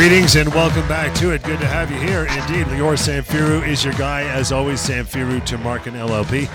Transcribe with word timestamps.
Greetings 0.00 0.34
and 0.36 0.48
welcome 0.54 0.88
back 0.88 1.14
to 1.16 1.32
it. 1.32 1.42
Good 1.42 1.60
to 1.60 1.66
have 1.66 1.90
you 1.90 1.98
here. 1.98 2.20
Indeed, 2.20 2.64
Lior 2.68 2.96
Samfiru 2.96 3.68
is 3.68 3.84
your 3.84 3.92
guy, 3.92 4.22
as 4.22 4.50
always. 4.50 4.80
Samfiru 4.80 5.42
Tumarkin 5.42 5.92
LLP, 5.92 6.48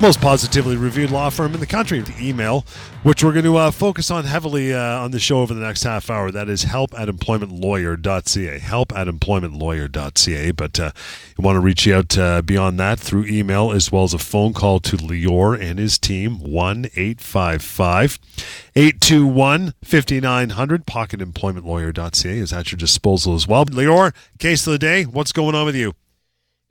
most 0.00 0.20
positively 0.20 0.76
reviewed 0.76 1.10
law 1.10 1.28
firm 1.28 1.52
in 1.52 1.60
the 1.60 1.66
country. 1.66 2.00
The 2.00 2.14
email, 2.18 2.64
which 3.02 3.22
we're 3.22 3.32
going 3.32 3.44
to 3.44 3.56
uh, 3.56 3.70
focus 3.70 4.10
on 4.10 4.24
heavily 4.24 4.72
uh, 4.72 4.98
on 5.00 5.10
the 5.10 5.20
show 5.20 5.40
over 5.40 5.52
the 5.52 5.60
next 5.60 5.82
half 5.82 6.08
hour, 6.08 6.30
that 6.30 6.48
is 6.48 6.62
help 6.62 6.98
at 6.98 7.08
employmentlawyer.ca. 7.08 8.58
Help 8.60 8.92
at 8.96 9.06
employmentlawyer.ca. 9.06 10.50
But 10.52 10.80
uh, 10.80 10.92
you 11.36 11.44
want 11.44 11.56
to 11.56 11.60
reach 11.60 11.86
out 11.86 12.16
uh, 12.16 12.40
beyond 12.40 12.80
that 12.80 12.98
through 12.98 13.26
email 13.26 13.72
as 13.72 13.92
well 13.92 14.04
as 14.04 14.14
a 14.14 14.18
phone 14.18 14.54
call 14.54 14.80
to 14.80 14.96
Lior 14.96 15.60
and 15.60 15.78
his 15.78 15.98
team, 15.98 16.38
1 16.38 16.86
855 16.96 18.18
821 18.74 19.74
5900. 19.84 20.86
Pocketemploymentlawyer.ca 20.86 22.38
is 22.38 22.52
at 22.52 22.72
your 22.72 22.78
disposal 22.78 23.34
as 23.34 23.46
well. 23.46 23.66
Lior, 23.66 24.14
case 24.38 24.66
of 24.66 24.72
the 24.72 24.78
day, 24.78 25.04
what's 25.04 25.32
going 25.32 25.54
on 25.54 25.66
with 25.66 25.76
you? 25.76 25.94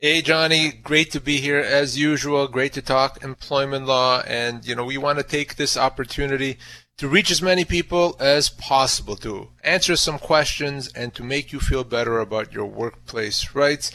Hey, 0.01 0.21
Johnny, 0.21 0.71
great 0.71 1.11
to 1.11 1.19
be 1.19 1.41
here 1.41 1.59
as 1.59 1.99
usual. 1.99 2.47
Great 2.47 2.71
to 2.71 2.81
talk 2.81 3.21
employment 3.21 3.85
law. 3.85 4.21
And, 4.25 4.65
you 4.65 4.73
know, 4.73 4.85
we 4.85 4.97
want 4.97 5.17
to 5.19 5.25
take 5.25 5.57
this 5.57 5.75
opportunity 5.75 6.57
to 6.95 7.09
reach 7.09 7.29
as 7.29 7.41
many 7.41 7.65
people 7.65 8.15
as 8.17 8.49
possible, 8.49 9.17
to 9.17 9.49
answer 9.61 9.97
some 9.97 10.17
questions 10.17 10.87
and 10.93 11.13
to 11.15 11.21
make 11.21 11.51
you 11.51 11.59
feel 11.59 11.83
better 11.83 12.19
about 12.19 12.53
your 12.53 12.65
workplace 12.65 13.53
rights. 13.53 13.91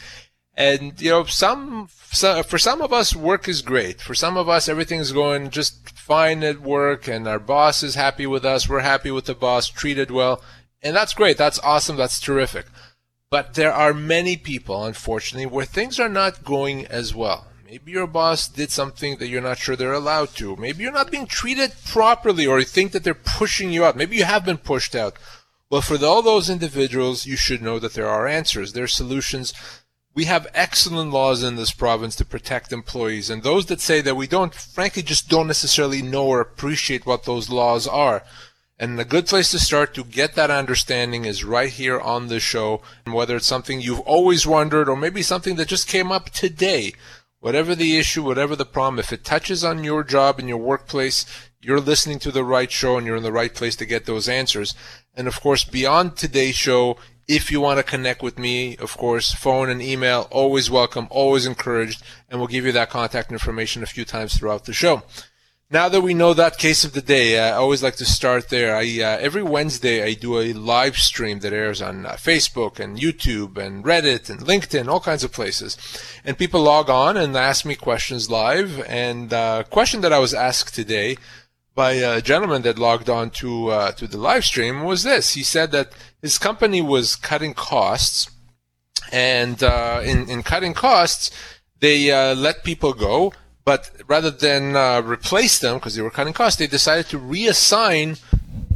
And, 0.53 1.01
you 1.01 1.09
know, 1.09 1.23
some, 1.23 1.87
for 1.87 2.59
some 2.59 2.83
of 2.83 2.93
us, 2.93 3.15
work 3.15 3.47
is 3.47 3.63
great. 3.63 3.99
For 3.99 4.13
some 4.13 4.37
of 4.37 4.47
us, 4.47 4.69
everything's 4.69 5.11
going 5.11 5.49
just 5.49 5.89
fine 5.97 6.43
at 6.43 6.61
work 6.61 7.07
and 7.07 7.27
our 7.27 7.39
boss 7.39 7.81
is 7.81 7.95
happy 7.95 8.27
with 8.27 8.45
us. 8.45 8.69
We're 8.69 8.81
happy 8.81 9.09
with 9.09 9.25
the 9.25 9.33
boss, 9.33 9.69
treated 9.69 10.11
well. 10.11 10.43
And 10.83 10.95
that's 10.95 11.15
great. 11.15 11.39
That's 11.39 11.57
awesome. 11.63 11.95
That's 11.95 12.19
terrific. 12.19 12.67
But 13.29 13.55
there 13.55 13.73
are 13.73 13.93
many 13.93 14.37
people, 14.37 14.85
unfortunately, 14.85 15.47
where 15.47 15.65
things 15.65 15.99
are 15.99 16.09
not 16.09 16.43
going 16.43 16.85
as 16.85 17.13
well. 17.13 17.47
Maybe 17.65 17.91
your 17.91 18.07
boss 18.07 18.47
did 18.47 18.71
something 18.71 19.17
that 19.17 19.27
you're 19.27 19.41
not 19.41 19.57
sure 19.57 19.75
they're 19.75 19.91
allowed 19.91 20.29
to. 20.35 20.55
Maybe 20.55 20.83
you're 20.83 20.91
not 20.91 21.11
being 21.11 21.25
treated 21.25 21.73
properly 21.85 22.45
or 22.45 22.59
you 22.59 22.65
think 22.65 22.91
that 22.91 23.03
they're 23.03 23.13
pushing 23.13 23.71
you 23.71 23.83
out. 23.83 23.97
Maybe 23.97 24.15
you 24.15 24.23
have 24.23 24.45
been 24.45 24.57
pushed 24.57 24.95
out. 24.95 25.17
Well, 25.69 25.81
for 25.81 25.97
all 26.05 26.21
those 26.21 26.49
individuals, 26.49 27.25
you 27.25 27.35
should 27.35 27.61
know 27.61 27.79
that 27.79 27.93
there 27.93 28.07
are 28.07 28.27
answers. 28.27 28.73
There 28.73 28.83
are 28.83 28.87
solutions. 28.87 29.53
We 30.13 30.25
have 30.25 30.47
excellent 30.53 31.11
laws 31.11 31.43
in 31.43 31.55
this 31.55 31.73
province 31.73 32.15
to 32.17 32.25
protect 32.25 32.71
employees. 32.71 33.29
And 33.29 33.41
those 33.41 33.65
that 33.65 33.81
say 33.81 33.99
that 34.01 34.15
we 34.15 34.27
don't, 34.27 34.53
frankly, 34.53 35.01
just 35.01 35.27
don't 35.27 35.47
necessarily 35.47 36.01
know 36.01 36.27
or 36.27 36.39
appreciate 36.39 37.05
what 37.05 37.25
those 37.25 37.49
laws 37.49 37.87
are. 37.87 38.23
And 38.77 38.99
a 38.99 39.05
good 39.05 39.25
place 39.25 39.51
to 39.51 39.59
start 39.59 39.93
to 39.93 40.03
get 40.03 40.35
that 40.35 40.51
understanding 40.51 41.23
is 41.23 41.45
right 41.45 41.69
here 41.69 41.97
on 41.97 42.27
the 42.27 42.41
show. 42.41 42.81
And 43.05 43.15
whether 43.15 43.37
it's 43.37 43.47
something 43.47 43.79
you've 43.79 44.01
always 44.01 44.45
wondered 44.45 44.89
or 44.89 44.97
maybe 44.97 45.21
something 45.21 45.55
that 45.55 45.69
just 45.69 45.87
came 45.87 46.11
up 46.11 46.29
today, 46.31 46.93
whatever 47.39 47.73
the 47.73 47.97
issue, 47.97 48.23
whatever 48.23 48.53
the 48.53 48.65
problem, 48.65 48.99
if 48.99 49.13
it 49.13 49.23
touches 49.23 49.63
on 49.63 49.85
your 49.85 50.03
job 50.03 50.39
and 50.39 50.49
your 50.49 50.57
workplace, 50.57 51.25
you're 51.61 51.79
listening 51.79 52.19
to 52.19 52.31
the 52.31 52.43
right 52.43 52.69
show 52.69 52.97
and 52.97 53.07
you're 53.07 53.15
in 53.15 53.23
the 53.23 53.31
right 53.31 53.55
place 53.55 53.77
to 53.77 53.85
get 53.85 54.05
those 54.05 54.27
answers. 54.27 54.75
And 55.15 55.27
of 55.27 55.39
course, 55.39 55.63
beyond 55.63 56.17
today's 56.17 56.55
show, 56.55 56.97
if 57.29 57.49
you 57.49 57.61
want 57.61 57.79
to 57.79 57.83
connect 57.83 58.21
with 58.21 58.37
me, 58.37 58.75
of 58.77 58.97
course, 58.97 59.33
phone 59.33 59.69
and 59.69 59.81
email, 59.81 60.27
always 60.31 60.69
welcome, 60.69 61.07
always 61.09 61.45
encouraged, 61.45 62.03
and 62.29 62.39
we'll 62.39 62.49
give 62.49 62.65
you 62.65 62.73
that 62.73 62.89
contact 62.89 63.31
information 63.31 63.83
a 63.83 63.87
few 63.87 64.03
times 64.03 64.37
throughout 64.37 64.65
the 64.65 64.73
show. 64.73 65.03
Now 65.71 65.89
that 65.89 66.01
we 66.01 66.13
know 66.13 66.35
that 66.35 66.59
case 66.59 66.85
of 66.85 66.93
the 66.93 67.01
day, 67.01 67.39
I 67.39 67.53
always 67.53 67.81
like 67.81 67.95
to 67.95 68.05
start 68.05 68.49
there. 68.49 68.75
I 68.75 68.83
uh, 69.01 69.17
every 69.19 69.41
Wednesday 69.41 70.03
I 70.03 70.13
do 70.13 70.37
a 70.37 70.53
live 70.53 70.95
stream 70.95 71.39
that 71.39 71.53
airs 71.53 71.81
on 71.81 72.05
uh, 72.05 72.11
Facebook 72.11 72.79
and 72.79 72.99
YouTube 72.99 73.57
and 73.57 73.83
Reddit 73.83 74.29
and 74.29 74.41
LinkedIn, 74.41 74.87
all 74.87 74.99
kinds 74.99 75.23
of 75.23 75.31
places, 75.31 75.75
and 76.23 76.37
people 76.37 76.61
log 76.61 76.91
on 76.91 77.17
and 77.17 77.35
ask 77.35 77.65
me 77.65 77.73
questions 77.73 78.29
live. 78.29 78.79
And 78.87 79.33
uh, 79.33 79.63
question 79.63 80.01
that 80.01 80.13
I 80.13 80.19
was 80.19 80.35
asked 80.35 80.75
today 80.75 81.17
by 81.73 81.93
a 81.93 82.21
gentleman 82.21 82.61
that 82.61 82.77
logged 82.77 83.09
on 83.09 83.31
to 83.41 83.69
uh, 83.69 83.91
to 83.93 84.05
the 84.05 84.19
live 84.19 84.45
stream 84.45 84.83
was 84.83 85.01
this: 85.01 85.33
he 85.33 85.41
said 85.41 85.71
that 85.71 85.93
his 86.21 86.37
company 86.37 86.83
was 86.83 87.15
cutting 87.15 87.55
costs, 87.55 88.29
and 89.11 89.63
uh, 89.63 89.99
in 90.03 90.29
in 90.29 90.43
cutting 90.43 90.75
costs, 90.75 91.31
they 91.79 92.11
uh, 92.11 92.35
let 92.35 92.63
people 92.63 92.93
go 92.93 93.33
but 93.65 93.89
rather 94.07 94.29
than 94.31 94.75
uh, 94.75 95.01
replace 95.01 95.59
them 95.59 95.75
because 95.75 95.95
they 95.95 96.01
were 96.01 96.11
cutting 96.11 96.33
costs, 96.33 96.59
they 96.59 96.67
decided 96.67 97.07
to 97.07 97.19
reassign 97.19 98.21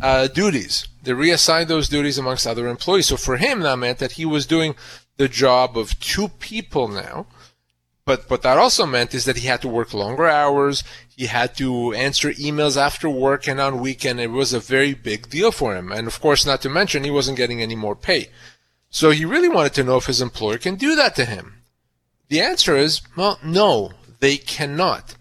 uh, 0.01 0.27
duties. 0.27 0.87
They 1.03 1.13
reassigned 1.13 1.69
those 1.69 1.87
duties 1.87 2.17
amongst 2.17 2.47
other 2.47 2.67
employees. 2.67 3.07
So 3.07 3.15
for 3.15 3.37
him, 3.37 3.61
that 3.61 3.77
meant 3.77 3.99
that 3.99 4.13
he 4.13 4.25
was 4.25 4.45
doing 4.45 4.75
the 5.17 5.27
job 5.27 5.77
of 5.77 5.99
two 5.99 6.29
people 6.29 6.87
now. 6.87 7.27
But 8.03 8.27
what 8.27 8.41
that 8.41 8.57
also 8.57 8.87
meant 8.87 9.13
is 9.13 9.25
that 9.25 9.37
he 9.37 9.47
had 9.47 9.61
to 9.61 9.67
work 9.67 9.93
longer 9.93 10.27
hours. 10.27 10.83
He 11.15 11.27
had 11.27 11.55
to 11.57 11.93
answer 11.93 12.31
emails 12.31 12.75
after 12.75 13.07
work 13.07 13.47
and 13.47 13.61
on 13.61 13.79
weekend. 13.79 14.19
It 14.19 14.31
was 14.31 14.51
a 14.51 14.59
very 14.59 14.95
big 14.95 15.29
deal 15.29 15.51
for 15.51 15.75
him. 15.75 15.91
And 15.91 16.07
of 16.07 16.19
course, 16.19 16.43
not 16.43 16.63
to 16.63 16.69
mention, 16.69 17.03
he 17.03 17.11
wasn't 17.11 17.37
getting 17.37 17.61
any 17.61 17.75
more 17.75 17.95
pay. 17.95 18.29
So 18.89 19.11
he 19.11 19.25
really 19.25 19.49
wanted 19.49 19.75
to 19.75 19.83
know 19.83 19.97
if 19.97 20.07
his 20.07 20.21
employer 20.21 20.57
can 20.57 20.75
do 20.75 20.95
that 20.95 21.15
to 21.17 21.25
him. 21.25 21.61
The 22.29 22.41
answer 22.41 22.75
is, 22.75 23.01
well, 23.15 23.37
no, 23.43 23.91
they 24.19 24.37
cannot. 24.37 25.15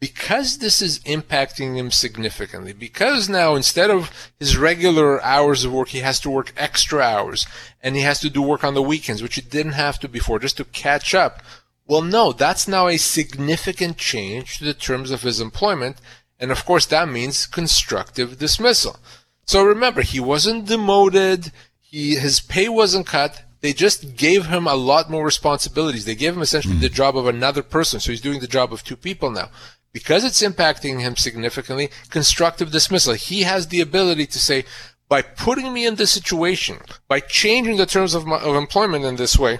Because 0.00 0.58
this 0.58 0.80
is 0.80 1.00
impacting 1.00 1.76
him 1.76 1.90
significantly, 1.90 2.72
because 2.72 3.28
now 3.28 3.56
instead 3.56 3.90
of 3.90 4.30
his 4.38 4.56
regular 4.56 5.20
hours 5.24 5.64
of 5.64 5.72
work, 5.72 5.88
he 5.88 5.98
has 5.98 6.20
to 6.20 6.30
work 6.30 6.52
extra 6.56 7.00
hours, 7.00 7.46
and 7.82 7.96
he 7.96 8.02
has 8.02 8.20
to 8.20 8.30
do 8.30 8.40
work 8.40 8.62
on 8.62 8.74
the 8.74 8.82
weekends, 8.82 9.22
which 9.22 9.34
he 9.34 9.40
didn't 9.40 9.72
have 9.72 9.98
to 9.98 10.08
before, 10.08 10.38
just 10.38 10.56
to 10.58 10.64
catch 10.64 11.16
up. 11.16 11.42
Well, 11.84 12.02
no, 12.02 12.32
that's 12.32 12.68
now 12.68 12.86
a 12.86 12.96
significant 12.96 13.96
change 13.96 14.58
to 14.58 14.64
the 14.64 14.74
terms 14.74 15.10
of 15.10 15.22
his 15.22 15.40
employment, 15.40 15.96
and 16.38 16.52
of 16.52 16.64
course 16.64 16.86
that 16.86 17.08
means 17.08 17.46
constructive 17.46 18.38
dismissal. 18.38 18.98
So 19.46 19.64
remember, 19.64 20.02
he 20.02 20.20
wasn't 20.20 20.66
demoted, 20.66 21.50
he, 21.80 22.14
his 22.14 22.38
pay 22.38 22.68
wasn't 22.68 23.06
cut, 23.06 23.42
they 23.60 23.72
just 23.72 24.16
gave 24.16 24.46
him 24.46 24.66
a 24.66 24.74
lot 24.74 25.10
more 25.10 25.24
responsibilities. 25.24 26.04
They 26.04 26.14
gave 26.14 26.34
him 26.34 26.42
essentially 26.42 26.76
mm. 26.76 26.80
the 26.80 26.88
job 26.88 27.16
of 27.16 27.26
another 27.26 27.62
person. 27.62 28.00
So 28.00 28.12
he's 28.12 28.20
doing 28.20 28.40
the 28.40 28.46
job 28.46 28.72
of 28.72 28.84
two 28.84 28.96
people 28.96 29.30
now. 29.30 29.50
Because 29.92 30.24
it's 30.24 30.42
impacting 30.42 31.00
him 31.00 31.16
significantly, 31.16 31.90
constructive 32.10 32.70
dismissal. 32.70 33.14
He 33.14 33.42
has 33.42 33.68
the 33.68 33.80
ability 33.80 34.26
to 34.26 34.38
say, 34.38 34.64
by 35.08 35.22
putting 35.22 35.72
me 35.72 35.86
in 35.86 35.96
this 35.96 36.12
situation, 36.12 36.78
by 37.08 37.20
changing 37.20 37.78
the 37.78 37.86
terms 37.86 38.14
of, 38.14 38.26
my, 38.26 38.36
of 38.38 38.54
employment 38.54 39.04
in 39.04 39.16
this 39.16 39.38
way, 39.38 39.58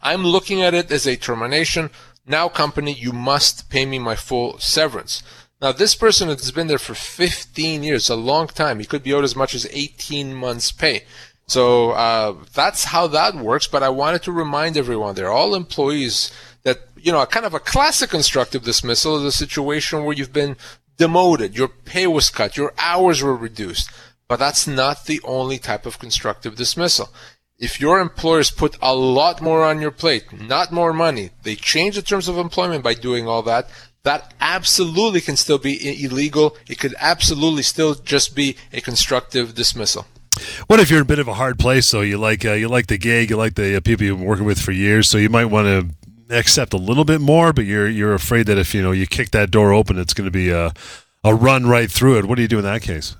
I'm 0.00 0.22
looking 0.22 0.62
at 0.62 0.74
it 0.74 0.90
as 0.92 1.06
a 1.06 1.16
termination. 1.16 1.90
Now, 2.26 2.48
company, 2.48 2.92
you 2.92 3.12
must 3.12 3.68
pay 3.68 3.84
me 3.84 3.98
my 3.98 4.14
full 4.14 4.58
severance. 4.58 5.22
Now, 5.60 5.72
this 5.72 5.94
person 5.94 6.28
has 6.28 6.50
been 6.50 6.68
there 6.68 6.78
for 6.78 6.94
15 6.94 7.82
years, 7.82 8.08
a 8.08 8.16
long 8.16 8.46
time. 8.46 8.78
He 8.78 8.86
could 8.86 9.02
be 9.02 9.12
owed 9.12 9.24
as 9.24 9.36
much 9.36 9.54
as 9.54 9.66
18 9.70 10.34
months' 10.34 10.70
pay. 10.70 11.04
So 11.46 11.90
uh, 11.90 12.36
that's 12.54 12.84
how 12.84 13.06
that 13.08 13.34
works. 13.34 13.66
But 13.66 13.82
I 13.82 13.88
wanted 13.90 14.22
to 14.22 14.32
remind 14.32 14.76
everyone 14.76 15.14
they're 15.14 15.30
all 15.30 15.54
employees 15.54 16.32
that, 16.62 16.88
you 16.96 17.12
know, 17.12 17.20
a 17.20 17.26
kind 17.26 17.46
of 17.46 17.54
a 17.54 17.60
classic 17.60 18.10
constructive 18.10 18.64
dismissal 18.64 19.18
is 19.18 19.24
a 19.24 19.32
situation 19.32 20.04
where 20.04 20.16
you've 20.16 20.32
been 20.32 20.56
demoted, 20.96 21.56
your 21.56 21.68
pay 21.68 22.06
was 22.06 22.30
cut, 22.30 22.56
your 22.56 22.72
hours 22.78 23.22
were 23.22 23.36
reduced. 23.36 23.90
But 24.26 24.38
that's 24.38 24.66
not 24.66 25.04
the 25.04 25.20
only 25.24 25.58
type 25.58 25.84
of 25.84 25.98
constructive 25.98 26.56
dismissal. 26.56 27.10
If 27.58 27.80
your 27.80 28.00
employers 28.00 28.50
put 28.50 28.76
a 28.82 28.94
lot 28.94 29.40
more 29.40 29.64
on 29.64 29.80
your 29.80 29.90
plate, 29.90 30.24
not 30.32 30.72
more 30.72 30.92
money, 30.92 31.30
they 31.42 31.54
change 31.54 31.94
the 31.96 32.02
terms 32.02 32.26
of 32.26 32.38
employment 32.38 32.82
by 32.82 32.94
doing 32.94 33.28
all 33.28 33.42
that, 33.42 33.68
that 34.02 34.34
absolutely 34.40 35.20
can 35.20 35.36
still 35.36 35.58
be 35.58 36.04
illegal. 36.04 36.56
It 36.68 36.78
could 36.78 36.94
absolutely 36.98 37.62
still 37.62 37.94
just 37.94 38.34
be 38.34 38.56
a 38.72 38.80
constructive 38.80 39.54
dismissal. 39.54 40.06
What 40.66 40.80
if 40.80 40.90
you're 40.90 41.00
in 41.00 41.04
a 41.04 41.06
bit 41.06 41.18
of 41.18 41.28
a 41.28 41.34
hard 41.34 41.58
place? 41.58 41.86
So 41.86 42.00
you 42.00 42.18
like 42.18 42.44
uh, 42.44 42.52
you 42.52 42.68
like 42.68 42.86
the 42.86 42.98
gig, 42.98 43.30
you 43.30 43.36
like 43.36 43.54
the 43.54 43.76
uh, 43.76 43.80
people 43.80 44.06
you've 44.06 44.18
been 44.18 44.26
working 44.26 44.44
with 44.44 44.60
for 44.60 44.72
years, 44.72 45.08
so 45.08 45.18
you 45.18 45.28
might 45.28 45.46
want 45.46 45.66
to 45.66 46.36
accept 46.36 46.72
a 46.72 46.78
little 46.78 47.04
bit 47.04 47.20
more, 47.20 47.52
but 47.52 47.64
you're 47.64 47.88
you're 47.88 48.14
afraid 48.14 48.46
that 48.46 48.58
if 48.58 48.74
you 48.74 48.82
know 48.82 48.92
you 48.92 49.06
kick 49.06 49.30
that 49.30 49.50
door 49.50 49.72
open, 49.72 49.98
it's 49.98 50.14
going 50.14 50.26
to 50.26 50.30
be 50.30 50.50
a 50.50 50.72
a 51.22 51.34
run 51.34 51.66
right 51.66 51.90
through 51.90 52.18
it. 52.18 52.26
What 52.26 52.36
do 52.36 52.42
you 52.42 52.48
do 52.48 52.58
in 52.58 52.64
that 52.64 52.82
case? 52.82 53.16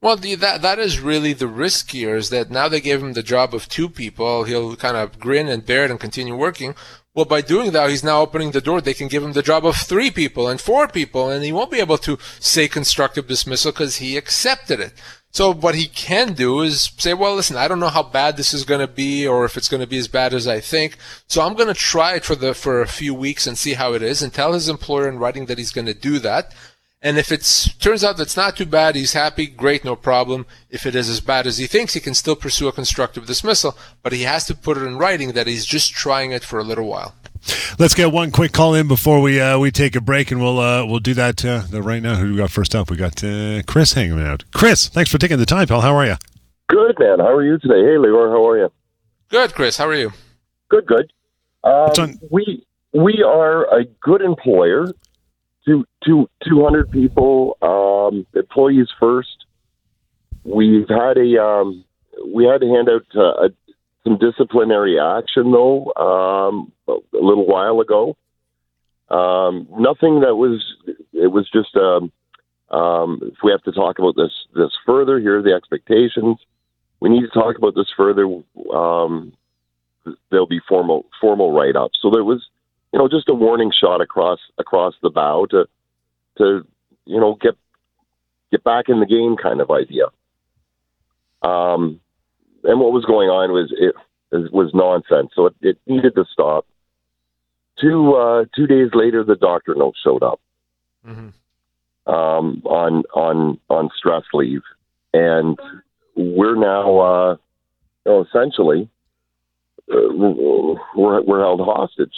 Well, 0.00 0.16
the, 0.16 0.36
that 0.36 0.62
that 0.62 0.78
is 0.78 1.00
really 1.00 1.32
the 1.32 1.48
risk 1.48 1.90
here. 1.90 2.16
Is 2.16 2.30
that 2.30 2.50
now 2.50 2.68
they 2.68 2.80
gave 2.80 3.02
him 3.02 3.14
the 3.14 3.22
job 3.22 3.54
of 3.54 3.68
two 3.68 3.88
people, 3.88 4.44
he'll 4.44 4.76
kind 4.76 4.96
of 4.96 5.18
grin 5.18 5.48
and 5.48 5.66
bear 5.66 5.84
it 5.84 5.90
and 5.90 6.00
continue 6.00 6.36
working. 6.36 6.74
Well, 7.14 7.24
by 7.24 7.40
doing 7.40 7.72
that, 7.72 7.90
he's 7.90 8.04
now 8.04 8.20
opening 8.20 8.52
the 8.52 8.60
door. 8.60 8.80
They 8.80 8.94
can 8.94 9.08
give 9.08 9.24
him 9.24 9.32
the 9.32 9.42
job 9.42 9.66
of 9.66 9.74
three 9.74 10.12
people 10.12 10.46
and 10.46 10.60
four 10.60 10.86
people, 10.86 11.30
and 11.30 11.44
he 11.44 11.50
won't 11.50 11.72
be 11.72 11.80
able 11.80 11.98
to 11.98 12.16
say 12.38 12.68
constructive 12.68 13.26
dismissal 13.26 13.72
because 13.72 13.96
he 13.96 14.16
accepted 14.16 14.78
it. 14.78 14.92
So 15.30 15.52
what 15.52 15.74
he 15.74 15.86
can 15.86 16.32
do 16.32 16.62
is 16.62 16.90
say, 16.96 17.14
well, 17.14 17.34
listen, 17.34 17.56
I 17.56 17.68
don't 17.68 17.80
know 17.80 17.88
how 17.88 18.02
bad 18.02 18.36
this 18.36 18.54
is 18.54 18.64
going 18.64 18.80
to 18.80 18.92
be 18.92 19.26
or 19.26 19.44
if 19.44 19.56
it's 19.56 19.68
going 19.68 19.82
to 19.82 19.86
be 19.86 19.98
as 19.98 20.08
bad 20.08 20.32
as 20.32 20.48
I 20.48 20.60
think. 20.60 20.96
So 21.26 21.42
I'm 21.42 21.54
going 21.54 21.68
to 21.68 21.74
try 21.74 22.14
it 22.14 22.24
for 22.24 22.34
the, 22.34 22.54
for 22.54 22.80
a 22.80 22.88
few 22.88 23.14
weeks 23.14 23.46
and 23.46 23.56
see 23.56 23.74
how 23.74 23.92
it 23.92 24.02
is 24.02 24.22
and 24.22 24.32
tell 24.32 24.54
his 24.54 24.68
employer 24.68 25.08
in 25.08 25.18
writing 25.18 25.46
that 25.46 25.58
he's 25.58 25.72
going 25.72 25.86
to 25.86 25.94
do 25.94 26.18
that. 26.20 26.54
And 27.00 27.16
if 27.16 27.30
it 27.30 27.74
turns 27.78 28.02
out 28.02 28.16
that's 28.16 28.36
not 28.36 28.56
too 28.56 28.66
bad, 28.66 28.96
he's 28.96 29.12
happy, 29.12 29.46
great, 29.46 29.84
no 29.84 29.94
problem. 29.94 30.46
If 30.68 30.84
it 30.84 30.96
is 30.96 31.08
as 31.08 31.20
bad 31.20 31.46
as 31.46 31.58
he 31.58 31.68
thinks, 31.68 31.94
he 31.94 32.00
can 32.00 32.14
still 32.14 32.34
pursue 32.34 32.66
a 32.66 32.72
constructive 32.72 33.26
dismissal, 33.26 33.78
but 34.02 34.12
he 34.12 34.22
has 34.22 34.46
to 34.46 34.54
put 34.56 34.76
it 34.76 34.82
in 34.82 34.98
writing 34.98 35.32
that 35.32 35.46
he's 35.46 35.64
just 35.64 35.92
trying 35.92 36.32
it 36.32 36.42
for 36.42 36.58
a 36.58 36.64
little 36.64 36.88
while. 36.88 37.14
Let's 37.78 37.94
get 37.94 38.12
one 38.12 38.30
quick 38.30 38.52
call 38.52 38.74
in 38.74 38.88
before 38.88 39.20
we 39.20 39.40
uh, 39.40 39.58
we 39.58 39.70
take 39.70 39.96
a 39.96 40.00
break, 40.00 40.30
and 40.30 40.40
we'll 40.40 40.58
uh, 40.58 40.84
we'll 40.84 41.00
do 41.00 41.14
that 41.14 41.44
uh, 41.44 41.62
right 41.80 42.02
now. 42.02 42.16
Who 42.16 42.26
do 42.26 42.32
we 42.32 42.38
got 42.38 42.50
first 42.50 42.74
up? 42.74 42.90
We 42.90 42.96
got 42.96 43.22
uh, 43.22 43.62
Chris 43.66 43.92
hanging 43.92 44.20
out. 44.20 44.44
Chris, 44.52 44.88
thanks 44.88 45.10
for 45.10 45.18
taking 45.18 45.38
the 45.38 45.46
time, 45.46 45.66
pal. 45.66 45.80
How 45.80 45.94
are 45.94 46.06
you? 46.06 46.16
Good, 46.68 46.98
man. 46.98 47.18
How 47.18 47.32
are 47.32 47.44
you 47.44 47.58
today? 47.58 47.80
Hey, 47.80 47.96
Lior, 47.96 48.30
how 48.30 48.46
are 48.48 48.58
you? 48.58 48.72
Good, 49.28 49.54
Chris. 49.54 49.76
How 49.76 49.86
are 49.88 49.94
you? 49.94 50.12
Good, 50.68 50.86
good. 50.86 51.12
Um, 51.64 52.18
we 52.30 52.66
we 52.92 53.22
are 53.22 53.64
a 53.78 53.84
good 54.00 54.22
employer 54.22 54.92
two, 55.68 55.84
two, 56.04 56.28
200 56.48 56.90
people, 56.90 57.56
um, 57.62 58.26
employees 58.34 58.88
first. 58.98 59.44
We've 60.44 60.88
had 60.88 61.18
a, 61.18 61.42
um, 61.42 61.84
we 62.26 62.44
had 62.44 62.62
to 62.62 62.68
hand 62.68 62.88
out 62.88 63.04
uh, 63.14 63.46
a, 63.46 63.48
some 64.04 64.18
disciplinary 64.18 64.98
action 64.98 65.52
though, 65.52 65.92
um, 65.94 66.72
a 66.88 66.98
little 67.12 67.46
while 67.46 67.80
ago. 67.80 68.16
Um, 69.10 69.66
nothing 69.70 70.20
that 70.20 70.36
was, 70.36 70.62
it 71.12 71.28
was 71.28 71.48
just, 71.50 71.76
um, 71.76 72.12
um, 72.70 73.20
if 73.22 73.38
we 73.42 73.50
have 73.50 73.62
to 73.62 73.72
talk 73.72 73.98
about 73.98 74.16
this, 74.16 74.32
this 74.54 74.72
further, 74.84 75.18
here 75.18 75.38
are 75.38 75.42
the 75.42 75.54
expectations. 75.54 76.38
We 77.00 77.08
need 77.08 77.22
to 77.22 77.28
talk 77.28 77.56
about 77.56 77.74
this 77.74 77.88
further. 77.96 78.26
Um, 78.74 79.32
there'll 80.30 80.46
be 80.46 80.60
formal, 80.68 81.06
formal 81.20 81.52
write 81.52 81.76
up. 81.76 81.92
So 82.00 82.10
there 82.10 82.24
was, 82.24 82.46
you 82.92 82.98
know, 82.98 83.08
just 83.08 83.28
a 83.28 83.34
warning 83.34 83.72
shot 83.72 84.00
across 84.00 84.40
across 84.58 84.94
the 85.02 85.10
bow 85.10 85.46
to 85.50 85.66
to 86.38 86.66
you 87.04 87.20
know 87.20 87.36
get 87.40 87.54
get 88.50 88.64
back 88.64 88.88
in 88.88 89.00
the 89.00 89.06
game 89.06 89.36
kind 89.36 89.60
of 89.60 89.70
idea. 89.70 90.06
Um, 91.42 92.00
and 92.64 92.80
what 92.80 92.92
was 92.92 93.04
going 93.04 93.28
on 93.28 93.52
was 93.52 93.72
it, 93.76 93.94
it 94.32 94.52
was 94.52 94.72
nonsense, 94.74 95.30
so 95.34 95.46
it, 95.46 95.54
it 95.60 95.78
needed 95.86 96.14
to 96.16 96.24
stop. 96.32 96.66
Two 97.80 98.14
uh, 98.14 98.44
two 98.54 98.66
days 98.66 98.90
later, 98.92 99.24
the 99.24 99.36
doctor 99.36 99.74
note 99.74 99.94
showed 100.02 100.22
up 100.22 100.40
mm-hmm. 101.06 101.28
um, 102.12 102.62
on 102.64 103.04
on 103.14 103.60
on 103.68 103.90
stress 103.96 104.24
leave, 104.32 104.62
and 105.12 105.58
we're 106.16 106.56
now 106.56 106.98
uh, 106.98 107.36
you 108.04 108.12
know, 108.12 108.24
essentially 108.24 108.88
uh, 109.92 110.12
we're 110.96 111.22
we're 111.22 111.40
held 111.40 111.60
hostage 111.60 112.14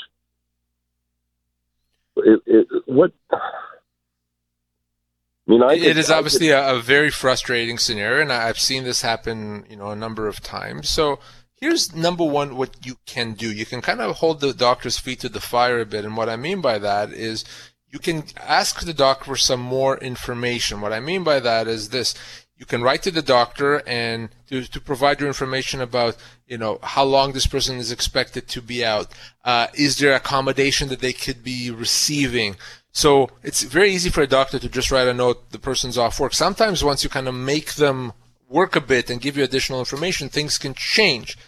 it, 2.25 2.43
it, 2.47 2.67
what? 2.87 3.13
I 3.33 3.39
mean, 5.47 5.63
I 5.63 5.75
it 5.75 5.97
is 5.97 6.11
obviously 6.11 6.49
could, 6.49 6.55
a, 6.55 6.77
a, 6.77 6.81
very 6.81 7.11
frustrating 7.11 7.79
scenario, 7.79 8.23
and 8.23 8.33
I've 8.33 8.59
seen 8.59 8.85
this 8.85 9.03
happen, 9.03 9.65
you 9.69 9.77
know, 9.77 9.91
a 9.91 9.97
number 9.97 10.29
of 10.29 10.41
times. 10.41 10.89
So 10.89 11.19
here's 11.61 11.95
number 11.95 12.25
one: 12.25 12.57
what 12.57 12.85
you 12.85 12.97
can 13.07 13.35
do. 13.35 13.53
You 13.53 13.67
can 13.67 13.81
kind 13.81 14.01
of 14.01 14.17
hold 14.17 14.41
the 14.41 14.53
doctor's 14.53 14.99
feet 14.99 15.21
to 15.21 15.29
the 15.29 15.41
fire 15.41 15.81
a 15.81 15.87
bit, 15.87 16.05
and 16.05 16.17
what 16.17 16.29
I 16.29 16.37
mean 16.37 16.61
by 16.61 16.79
that 16.79 17.13
is 17.13 17.45
you 17.91 17.99
can 17.99 18.25
ask 18.37 18.81
the 18.81 18.95
doctor 18.95 19.25
for 19.27 19.37
some 19.37 19.61
more 19.61 19.99
information. 19.99 20.81
What 20.81 20.93
I 20.93 21.01
mean 21.01 21.25
by 21.25 21.41
that 21.41 21.69
is 21.69 21.91
this: 21.91 22.15
you 22.57 22.67
can 22.67 22.83
write 22.83 23.03
to 23.03 23.11
the 23.11 23.23
doctor 23.23 23.83
and 23.87 24.29
to, 24.49 24.63
to 24.63 24.81
provide 24.81 25.21
your 25.21 25.29
information 25.29 25.81
about 25.81 26.17
you 26.47 26.59
know 26.59 26.79
how 26.83 27.05
long 27.05 27.33
this 27.33 27.47
person 27.47 27.77
is 27.77 27.93
expected 27.93 28.49
to 28.49 28.63
be 28.63 28.85
out. 28.85 29.09
Uh, 29.45 29.69
is 29.75 29.99
there 29.99 30.15
accommodation 30.15 30.89
that 30.89 31.01
they 31.01 31.13
could 31.13 31.43
be 31.43 31.71
receiving? 31.71 32.57
So 32.93 33.31
it's 33.43 33.63
very 33.63 33.93
easy 33.93 34.11
for 34.11 34.21
a 34.21 34.27
doctor 34.27 34.59
to 34.59 34.69
just 34.69 34.91
write 34.91 35.07
a 35.07 35.15
note 35.15 35.51
the 35.51 35.59
person's 35.59 35.97
off 35.97 36.19
work. 36.19 36.35
Sometimes 36.35 36.83
once 36.83 37.05
you 37.05 37.11
kind 37.11 37.29
of 37.29 37.35
make 37.35 37.75
them 37.75 38.13
work 38.49 38.75
a 38.75 38.81
bit 38.81 39.09
and 39.09 39.21
give 39.21 39.37
you 39.37 39.45
additional 39.45 39.79
information 39.79 40.29
things 40.29 40.59
can 40.59 40.75
change 40.75 41.39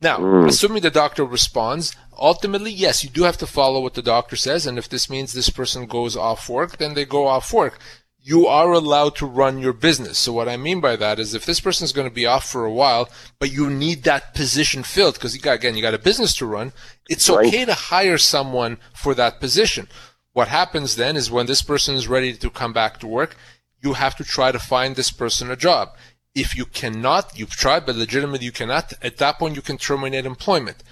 now 0.00 0.18
mm. 0.18 0.48
assuming 0.48 0.82
the 0.82 0.90
doctor 0.90 1.24
responds 1.24 1.94
ultimately 2.18 2.70
yes 2.70 3.02
you 3.02 3.10
do 3.10 3.22
have 3.22 3.36
to 3.36 3.46
follow 3.46 3.80
what 3.80 3.94
the 3.94 4.02
doctor 4.02 4.36
says 4.36 4.66
and 4.66 4.78
if 4.78 4.88
this 4.88 5.08
means 5.08 5.32
this 5.32 5.50
person 5.50 5.86
goes 5.86 6.16
off 6.16 6.48
work 6.48 6.78
then 6.78 6.94
they 6.94 7.04
go 7.04 7.26
off 7.26 7.52
work 7.52 7.78
you 8.22 8.46
are 8.46 8.72
allowed 8.72 9.16
to 9.16 9.26
run 9.26 9.58
your 9.58 9.72
business. 9.72 10.18
So 10.18 10.32
what 10.32 10.48
I 10.48 10.56
mean 10.56 10.80
by 10.80 10.96
that 10.96 11.18
is 11.18 11.34
if 11.34 11.46
this 11.46 11.60
person 11.60 11.84
is 11.84 11.92
going 11.92 12.08
to 12.08 12.14
be 12.14 12.26
off 12.26 12.48
for 12.48 12.64
a 12.64 12.72
while, 12.72 13.08
but 13.38 13.52
you 13.52 13.70
need 13.70 14.02
that 14.02 14.34
position 14.34 14.82
filled 14.82 15.14
because 15.14 15.34
you 15.34 15.40
got, 15.40 15.54
again, 15.56 15.74
you 15.74 15.82
got 15.82 15.94
a 15.94 15.98
business 15.98 16.34
to 16.36 16.46
run. 16.46 16.72
It's 17.08 17.28
right. 17.30 17.46
okay 17.46 17.64
to 17.64 17.74
hire 17.74 18.18
someone 18.18 18.78
for 18.94 19.14
that 19.14 19.40
position. 19.40 19.88
What 20.32 20.48
happens 20.48 20.96
then 20.96 21.16
is 21.16 21.30
when 21.30 21.46
this 21.46 21.62
person 21.62 21.94
is 21.94 22.08
ready 22.08 22.34
to 22.34 22.50
come 22.50 22.72
back 22.72 23.00
to 23.00 23.06
work, 23.06 23.36
you 23.82 23.94
have 23.94 24.14
to 24.16 24.24
try 24.24 24.52
to 24.52 24.58
find 24.58 24.94
this 24.94 25.10
person 25.10 25.50
a 25.50 25.56
job. 25.56 25.90
If 26.34 26.56
you 26.56 26.64
cannot, 26.64 27.38
you've 27.38 27.50
tried, 27.50 27.86
but 27.86 27.96
legitimately 27.96 28.46
you 28.46 28.52
cannot, 28.52 28.92
at 29.02 29.18
that 29.18 29.38
point 29.38 29.56
you 29.56 29.62
can 29.62 29.78
terminate 29.78 30.26
employment. 30.26 30.82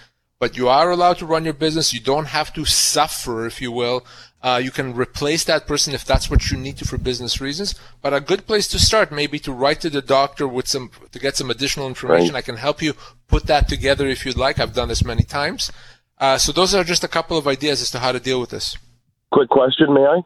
But 0.41 0.57
you 0.57 0.69
are 0.69 0.91
allowed 0.91 1.19
to 1.19 1.27
run 1.27 1.45
your 1.45 1.55
business. 1.55 1.93
You 1.93 2.01
don't 2.01 2.27
have 2.27 2.53
to 2.55 2.65
suffer, 2.65 3.47
if 3.47 3.61
you 3.61 3.73
will, 3.73 4.05
uh, 4.41 4.61
you 4.63 4.71
can 4.71 4.95
replace 4.95 5.43
that 5.45 5.67
person 5.67 5.95
if 5.95 6.05
that's 6.05 6.31
what 6.31 6.51
you 6.51 6.57
need 6.57 6.77
to 6.79 6.85
for 6.85 6.97
business 6.97 7.41
reasons. 7.41 7.75
But 8.01 8.15
a 8.15 8.21
good 8.21 8.47
place 8.47 8.69
to 8.69 8.79
start 8.79 9.11
maybe 9.11 9.39
to 9.41 9.53
write 9.53 9.81
to 9.81 9.91
the 9.91 10.03
doctor 10.03 10.47
with 10.47 10.69
some 10.69 10.91
to 11.11 11.19
get 11.19 11.37
some 11.37 11.51
additional 11.51 11.89
information. 11.89 12.35
Right. 12.35 12.39
I 12.39 12.43
can 12.43 12.57
help 12.57 12.81
you 12.81 12.95
put 13.27 13.47
that 13.47 13.69
together 13.69 14.07
if 14.07 14.25
you'd 14.25 14.37
like. 14.37 14.61
I've 14.61 14.75
done 14.75 14.89
this 14.89 15.05
many 15.05 15.25
times. 15.25 15.73
Uh, 16.19 16.39
so 16.39 16.53
those 16.53 16.75
are 16.75 16.85
just 16.85 17.03
a 17.03 17.09
couple 17.09 17.37
of 17.37 17.49
ideas 17.49 17.83
as 17.83 17.91
to 17.91 17.99
how 17.99 18.13
to 18.13 18.21
deal 18.21 18.41
with 18.41 18.51
this. 18.51 18.77
Quick 19.33 19.49
question, 19.49 19.93
may 19.93 20.05
I? 20.05 20.21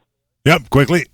Yep, 0.45 0.71
quickly. 0.71 1.07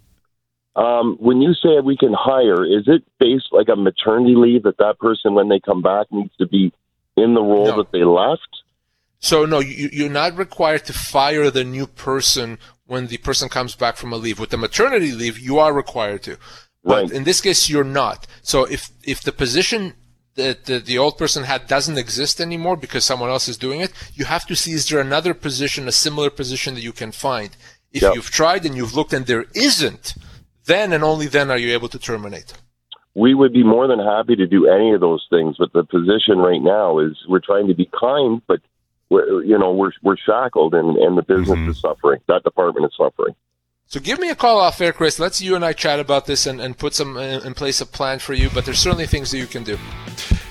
Um, 0.79 1.17
when 1.19 1.43
you 1.43 1.55
say 1.55 1.81
we 1.83 1.97
can 1.97 2.15
hire, 2.17 2.65
is 2.65 2.85
it 2.87 3.03
based 3.19 3.49
like 3.51 3.69
a 3.69 3.75
maternity 3.75 4.37
leave 4.37 4.63
that 4.63 4.79
that 4.79 5.01
person, 5.01 5.35
when 5.35 5.49
they 5.49 5.59
come 5.59 5.83
back, 5.83 6.07
needs 6.13 6.35
to 6.39 6.47
be 6.47 6.73
in 7.17 7.35
the 7.35 7.43
role 7.43 7.67
no. 7.67 7.79
that 7.79 7.91
they 7.91 8.05
left? 8.05 8.63
So 9.19 9.45
no, 9.45 9.59
you, 9.59 9.91
you're 9.93 10.09
not 10.09 10.37
required 10.37 10.85
to 10.85 10.93
fire 10.93 11.51
the 11.51 11.65
new 11.65 11.89
person 11.89 12.59
when 12.87 13.09
the 13.09 13.17
person 13.17 13.49
comes 13.49 13.75
back 13.75 13.97
from 13.97 14.13
a 14.13 14.17
leave. 14.17 14.39
With 14.39 14.51
the 14.51 14.57
maternity 14.57 15.11
leave, 15.11 15.37
you 15.37 15.59
are 15.59 15.73
required 15.73 16.23
to. 16.23 16.37
But 16.85 17.03
right. 17.03 17.11
in 17.11 17.25
this 17.25 17.41
case, 17.41 17.69
you're 17.69 17.83
not. 17.83 18.29
So 18.43 18.65
if, 18.65 18.91
if 19.03 19.21
the 19.21 19.33
position 19.33 19.95
that 20.37 20.67
the, 20.67 20.79
the 20.79 20.97
old 20.97 21.19
person 21.19 21.43
had 21.43 21.67
doesn't 21.67 21.99
exist 21.99 22.41
anymore 22.41 22.77
because 22.77 23.05
someone 23.05 23.31
else 23.31 23.49
is 23.49 23.59
doing 23.59 23.81
it, 23.81 23.93
you 24.15 24.27
have 24.27 24.47
to 24.47 24.55
see 24.55 24.71
is 24.71 24.89
there 24.89 25.01
another 25.01 25.35
position, 25.35 25.89
a 25.89 25.93
similar 25.93 26.31
position 26.31 26.75
that 26.75 26.83
you 26.83 26.93
can 26.93 27.11
find. 27.11 27.51
If 27.93 28.03
yep. 28.03 28.15
you've 28.15 28.31
tried 28.31 28.65
and 28.65 28.77
you've 28.77 28.95
looked 28.95 29.13
and 29.13 29.27
there 29.27 29.47
isn't, 29.55 30.15
then 30.69 30.93
and 30.93 31.03
only 31.03 31.27
then 31.27 31.51
are 31.51 31.59
you 31.59 31.73
able 31.73 31.89
to 31.89 31.99
terminate. 31.99 32.53
We 33.15 33.35
would 33.35 33.53
be 33.53 33.65
more 33.65 33.89
than 33.89 33.99
happy 33.99 34.37
to 34.37 34.47
do 34.47 34.69
any 34.69 34.95
of 34.95 35.01
those 35.01 35.27
things, 35.29 35.57
but 35.59 35.73
the 35.73 35.83
position 35.83 36.39
right 36.39 36.63
now 36.63 37.01
is 37.01 37.17
we're 37.29 37.41
trying 37.41 37.67
to 37.67 37.75
be 37.75 37.91
kind, 37.99 38.41
but 38.47 38.61
we're, 39.11 39.43
you 39.43 39.59
know, 39.59 39.73
we're 39.73 39.93
we're 40.03 40.17
shackled, 40.17 40.75
and 40.75 40.97
and 40.97 41.19
the 41.19 41.23
business 41.23 41.59
mm-hmm. 41.59 41.71
is 41.71 41.81
suffering. 41.81 42.21
That 42.29 42.45
department 42.45 42.87
is 42.87 42.97
suffering. 42.97 43.35
So 43.87 44.01
give 44.01 44.19
me 44.19 44.29
a 44.29 44.35
call 44.35 44.61
off 44.61 44.81
air, 44.83 44.93
Chris. 44.93 45.19
Let's 45.19 45.41
you 45.41 45.57
and 45.57 45.65
I 45.65 45.73
chat 45.73 45.99
about 45.99 46.27
this 46.27 46.47
and, 46.47 46.61
and 46.61 46.77
put 46.77 46.93
some 46.95 47.17
uh, 47.17 47.41
in 47.41 47.55
place 47.55 47.81
a 47.81 47.87
plan 47.87 48.19
for 48.19 48.35
you. 48.35 48.51
But 48.51 48.67
there's 48.67 48.79
certainly 48.79 49.07
things 49.07 49.31
that 49.31 49.39
you 49.39 49.47
can 49.47 49.65
do. 49.65 49.79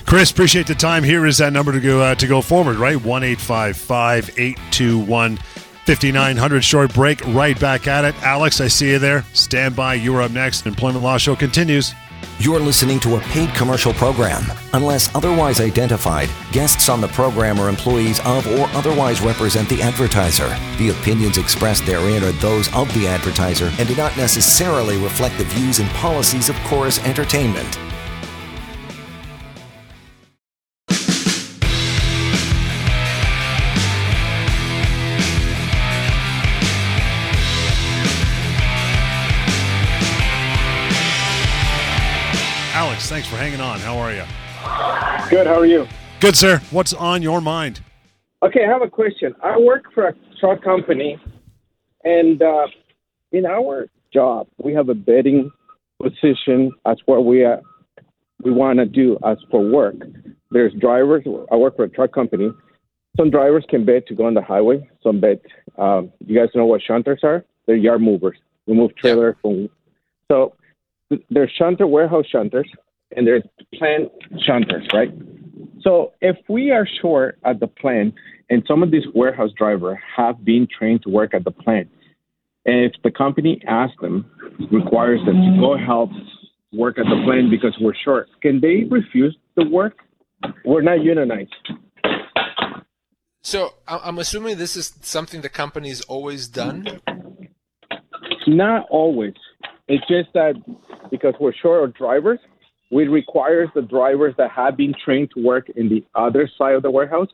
Chris, 0.08 0.32
appreciate 0.32 0.66
the 0.66 0.74
time. 0.74 1.04
Here 1.04 1.26
is 1.26 1.38
that 1.38 1.54
number 1.54 1.72
to 1.72 1.80
go 1.80 2.02
uh, 2.02 2.16
to 2.16 2.28
go 2.28 2.42
forward, 2.42 2.78
right? 2.78 3.00
One 3.00 3.24
eight 3.24 3.40
five 3.40 3.78
five 3.78 4.32
eight 4.40 4.58
two 4.72 4.98
one. 4.98 5.38
5900 5.88 6.66
short 6.66 6.94
break 6.94 7.26
right 7.28 7.58
back 7.62 7.88
at 7.88 8.04
it 8.04 8.14
alex 8.22 8.60
i 8.60 8.68
see 8.68 8.92
you 8.92 9.00
there 9.00 9.24
stand 9.32 9.74
by 9.74 9.94
you're 9.94 10.22
up 10.22 10.32
next 10.32 10.66
employment 10.66 11.02
law 11.02 11.18
show 11.18 11.34
continues 11.34 11.96
you're 12.40 12.60
listening 12.60 13.00
to 13.00 13.16
a 13.16 13.20
paid 13.22 13.50
commercial 13.56 13.94
program. 13.94 14.44
Unless 14.74 15.14
otherwise 15.16 15.60
identified, 15.60 16.30
guests 16.52 16.88
on 16.88 17.02
the 17.02 17.08
program 17.08 17.60
are 17.60 17.68
employees 17.68 18.20
of 18.26 18.46
or 18.60 18.68
otherwise 18.76 19.22
represent 19.22 19.68
the 19.70 19.82
advertiser. 19.82 20.48
The 20.78 20.90
opinions 20.90 21.40
expressed 21.40 21.86
therein 21.86 22.24
are 22.24 22.32
those 22.34 22.72
of 22.76 22.94
the 22.94 23.08
advertiser 23.08 23.72
and 23.80 23.88
do 23.88 23.96
not 23.96 24.16
necessarily 24.18 24.98
reflect 24.98 25.38
the 25.40 25.46
views 25.46 25.80
and 25.80 25.90
policies 25.92 26.50
of 26.50 26.56
Chorus 26.58 27.04
Entertainment. 27.06 27.80
Thanks 43.00 43.28
for 43.28 43.36
hanging 43.38 43.62
on. 43.62 43.80
How 43.80 43.98
are 43.98 44.12
you? 44.12 44.24
Good. 45.30 45.48
How 45.48 45.60
are 45.60 45.66
you? 45.66 45.88
Good, 46.20 46.36
sir. 46.36 46.62
What's 46.72 46.94
on 46.94 47.22
your 47.22 47.42
mind? 47.42 47.82
Okay, 48.44 48.66
I 48.66 48.68
have 48.68 48.82
a 48.82 48.90
question. 48.90 49.34
I 49.44 49.58
work 49.58 49.86
for 49.94 50.08
a 50.08 50.14
truck 50.40 50.64
company, 50.64 51.18
and 52.04 52.42
uh, 52.42 52.68
in 53.32 53.46
our 53.46 53.88
job, 54.14 54.48
we 54.58 54.74
have 54.74 54.90
a 54.90 54.94
betting 54.94 55.52
position 56.02 56.72
as 56.86 56.98
what 57.06 57.26
we 57.26 57.46
uh, 57.46 57.58
we 58.44 58.52
want 58.52 58.80
to 58.80 58.86
do 58.86 59.18
as 59.26 59.38
for 59.52 59.62
work. 59.62 59.96
There's 60.52 60.74
drivers. 60.74 61.24
I 61.52 61.56
work 61.56 61.76
for 61.76 61.84
a 61.86 61.90
truck 61.90 62.14
company. 62.14 62.50
Some 63.16 63.30
drivers 63.30 63.66
can 63.70 63.86
bet 63.86 64.08
to 64.08 64.16
go 64.16 64.26
on 64.26 64.34
the 64.34 64.42
highway. 64.42 64.88
Some 65.04 65.20
bet. 65.20 65.40
Um, 65.78 66.12
you 66.26 66.38
guys 66.38 66.50
know 66.56 66.66
what 66.66 66.82
shunters 66.88 67.24
are? 67.24 67.46
They're 67.66 67.76
yard 67.76 68.02
movers. 68.02 68.38
We 68.66 68.74
move 68.74 68.96
trailers 68.96 69.36
from. 69.42 69.70
So 70.32 70.54
there's 71.30 71.52
shunter 71.58 71.88
warehouse 71.88 72.26
shunters, 72.34 72.70
and 73.16 73.26
there's 73.26 73.44
plant 73.76 74.12
shunters, 74.48 74.92
right? 74.94 75.12
So 75.82 76.14
if 76.22 76.38
we 76.50 76.72
are 76.72 76.88
short 77.02 77.40
at 77.46 77.60
the 77.60 77.68
plant, 77.68 78.14
and 78.50 78.64
some 78.68 78.84
of 78.84 78.92
these 78.92 79.04
warehouse 79.14 79.52
drivers 79.58 79.98
have 80.16 80.44
been 80.44 80.68
trained 80.78 81.04
to 81.04 81.10
work 81.10 81.34
at 81.34 81.44
the 81.44 81.52
plant, 81.52 81.90
and 82.66 82.84
if 82.84 82.92
the 83.04 83.12
company 83.12 83.62
asks 83.68 83.96
them, 84.02 84.30
requires 84.72 85.24
them 85.26 85.36
to 85.36 85.58
go 85.60 85.78
help 85.78 86.10
work 86.74 86.98
at 86.98 87.06
the 87.06 87.22
plant 87.26 87.50
because 87.50 87.76
we're 87.80 87.96
short, 88.04 88.28
can 88.42 88.60
they 88.60 88.84
refuse 88.90 89.38
the 89.56 89.66
work? 89.70 89.98
We're 90.66 90.82
not 90.82 91.02
unionized. 91.02 91.56
So 93.42 93.76
I'm 93.88 94.20
assuming 94.20 94.58
this 94.58 94.76
is 94.76 94.94
something 95.02 95.40
the 95.40 95.50
company's 95.50 96.02
always 96.02 96.50
done. 96.50 97.00
Not 98.46 98.86
always. 98.90 99.34
It's 99.88 100.06
just 100.08 100.34
that 100.34 100.56
because 101.10 101.34
we're 101.40 101.54
short 101.54 101.86
of 101.86 101.96
drivers, 101.96 102.40
we 102.92 103.08
require 103.08 103.70
the 103.74 103.82
drivers 103.82 104.34
that 104.38 104.52
have 104.52 104.78
been 104.78 104.94
trained 105.04 105.32
to 105.36 105.44
work 105.44 105.70
in 105.70 105.90
the 105.90 106.04
other 106.16 106.50
side 106.58 106.76
of 106.76 106.84
the 106.84 106.92
warehouse 106.92 107.30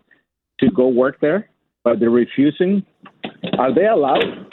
to 0.60 0.70
go 0.72 0.88
work 0.88 1.20
there, 1.22 1.50
but 1.84 2.00
they're 2.00 2.10
refusing. 2.10 2.86
Are 3.58 3.74
they 3.74 3.86
allowed? 3.86 4.48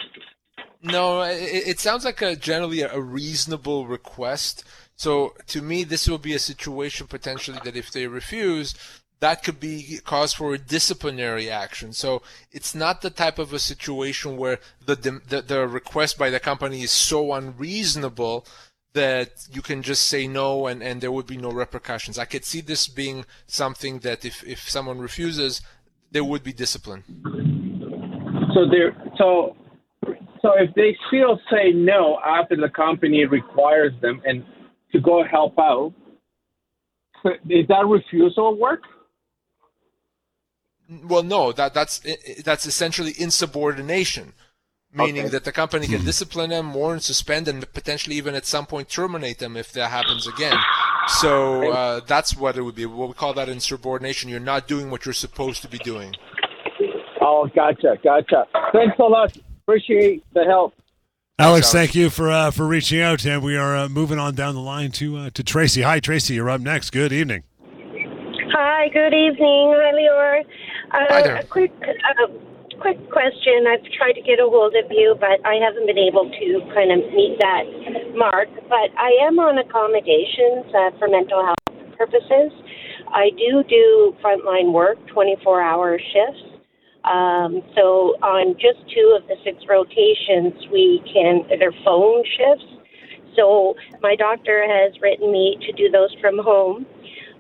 No, 0.83 1.23
it, 1.23 1.69
it 1.69 1.81
sounds 1.81 2.05
like 2.05 2.23
a 2.23 2.37
generally 2.37 2.83
a 2.83 3.01
reasonable 3.01 3.87
request. 3.87 4.65
So 4.97 5.35
to 5.49 5.63
me, 5.63 5.85
this 5.85 6.09
will 6.09 6.19
be 6.19 6.35
a 6.35 6.39
situation 6.39 7.07
potentially 7.07 7.59
that 7.65 7.77
if 7.77 7.91
they 7.91 8.07
refuse, 8.07 8.75
that 9.21 9.43
could 9.43 9.61
be 9.61 9.99
cause 10.05 10.33
for 10.33 10.55
a 10.55 10.59
disciplinary 10.59 11.51
action. 11.51 11.93
So 11.93 12.23
it's 12.51 12.75
not 12.75 13.03
the 13.03 13.11
type 13.11 13.39
of 13.39 13.53
a 13.53 13.59
situation 13.59 14.37
where 14.37 14.59
the, 14.85 14.95
the, 14.95 15.43
the 15.43 15.69
request 15.69 16.19
by 16.19 16.31
the 16.31 16.41
company 16.41 16.83
is 16.83 16.91
so 16.91 17.33
unreasonable 17.35 18.47
that 18.93 19.47
you 19.53 19.63
can 19.63 19.83
just 19.83 20.07
say 20.07 20.27
no 20.27 20.67
and, 20.67 20.83
and 20.83 21.01
there 21.01 21.13
would 21.13 21.27
be 21.27 21.37
no 21.37 21.51
repercussions. 21.51 22.19
I 22.19 22.25
could 22.25 22.45
see 22.45 22.61
this 22.61 22.89
being 22.89 23.25
something 23.47 24.01
that 24.01 24.25
if, 24.25 24.43
if 24.45 24.69
someone 24.69 24.99
refuses, 24.99 25.63
there 26.11 26.25
would 26.25 26.43
be 26.43 26.53
discipline. 26.53 27.05
So 28.55 28.67
there, 28.69 28.97
so 29.17 29.57
so 30.43 30.53
if 30.57 30.75
they 30.75 30.97
still 31.09 31.39
say 31.51 31.73
no 31.73 32.19
after 32.25 32.57
the 32.57 32.69
company 32.69 33.25
requires 33.27 33.93
them 34.01 34.23
and 34.25 34.45
to 34.93 35.01
go 35.01 35.23
help 35.25 35.59
out, 35.59 35.93
is 37.49 37.69
that 37.69 37.87
refusal 37.87 38.59
work? 38.59 38.83
Well, 41.05 41.23
no. 41.23 41.53
That 41.53 41.75
that's 41.75 42.01
that's 42.43 42.67
essentially 42.67 43.13
insubordination 43.17 44.33
meaning 44.93 45.23
okay. 45.23 45.29
that 45.31 45.45
the 45.45 45.53
company 45.53 45.87
can 45.87 46.01
hmm. 46.01 46.07
discipline 46.07 46.51
them, 46.51 46.75
warn, 46.75 47.01
suspend, 47.01 47.49
and 47.49 47.71
potentially 47.73 48.17
even 48.17 48.35
at 48.35 48.47
some 48.47 48.67
point 48.67 48.89
terminate 48.89 49.39
them 49.39 49.57
if 49.57 49.73
that 49.73 49.91
happens 49.91 50.27
again. 50.27 50.57
So 51.07 51.73
uh, 51.73 52.01
that's 52.07 52.37
what 52.37 52.57
it 52.57 52.63
would 52.63 52.75
be. 52.75 52.87
What 52.87 53.09
we 53.09 53.15
call 53.15 53.35
that 53.35 53.49
insubordination. 53.49 54.31
You're 54.31 54.41
not 54.41 54.69
doing 54.69 54.91
what 54.91 55.05
you're 55.05 55.13
supposed 55.13 55.63
to 55.63 55.69
be 55.69 55.79
doing. 55.79 56.15
Oh, 57.21 57.49
gotcha, 57.55 57.99
gotcha. 58.03 58.47
Thanks 58.73 58.99
a 58.99 59.03
lot. 59.03 59.37
Appreciate 59.63 60.25
the 60.33 60.45
help. 60.45 60.75
Alex, 61.39 61.73
thank 61.73 61.95
you 61.95 62.11
for 62.11 62.31
uh, 62.31 62.51
for 62.51 62.67
reaching 62.67 63.01
out, 63.01 63.25
and 63.25 63.43
we 63.43 63.57
are 63.57 63.75
uh, 63.75 63.89
moving 63.89 64.19
on 64.19 64.35
down 64.35 64.55
the 64.55 64.61
line 64.61 64.91
to 64.93 65.17
uh, 65.17 65.31
to 65.31 65.43
Tracy. 65.43 65.81
Hi, 65.83 65.99
Tracy. 65.99 66.35
You're 66.35 66.51
up 66.51 66.61
next. 66.61 66.91
Good 66.91 67.13
evening. 67.13 67.45
Hi. 68.53 68.89
Good 68.89 69.15
evening. 69.15 69.75
Hi, 69.75 69.93
Lior. 69.95 70.45
Hi 70.91 71.23
there. 71.23 71.37
A 71.37 71.45
quick 71.45 71.73
uh, 71.81 72.27
quick 72.81 72.99
question. 73.13 73.69
I've 73.69 73.85
tried 73.93 74.17
to 74.17 74.25
get 74.25 74.41
a 74.41 74.49
hold 74.49 74.75
of 74.75 74.91
you, 74.91 75.15
but 75.21 75.45
I 75.45 75.61
haven't 75.61 75.87
been 75.87 76.01
able 76.01 76.25
to 76.25 76.49
kind 76.73 76.91
of 76.91 77.13
meet 77.13 77.37
that 77.39 77.65
mark. 78.17 78.49
But 78.69 78.89
I 78.97 79.13
am 79.29 79.39
on 79.39 79.61
accommodations 79.61 80.65
uh, 80.73 80.97
for 80.99 81.07
mental 81.09 81.45
health 81.45 81.97
purposes. 81.97 82.51
I 83.13 83.31
do 83.37 83.63
do 83.69 84.17
frontline 84.25 84.73
work, 84.73 84.97
24 85.13 85.61
hour 85.61 85.99
shifts. 85.99 86.43
Um, 87.05 87.61
so 87.77 88.17
on 88.25 88.57
just 88.57 88.81
two 88.93 89.17
of 89.17 89.29
the 89.29 89.37
six 89.45 89.61
rotations, 89.69 90.57
we 90.73 91.05
can, 91.05 91.45
they're 91.59 91.77
phone 91.85 92.25
shifts. 92.25 92.65
So 93.37 93.77
my 94.03 94.17
doctor 94.17 94.65
has 94.65 94.93
written 95.01 95.33
me 95.33 95.57
to 95.67 95.73
do 95.73 95.91
those 95.91 96.15
from 96.21 96.39
home. 96.39 96.87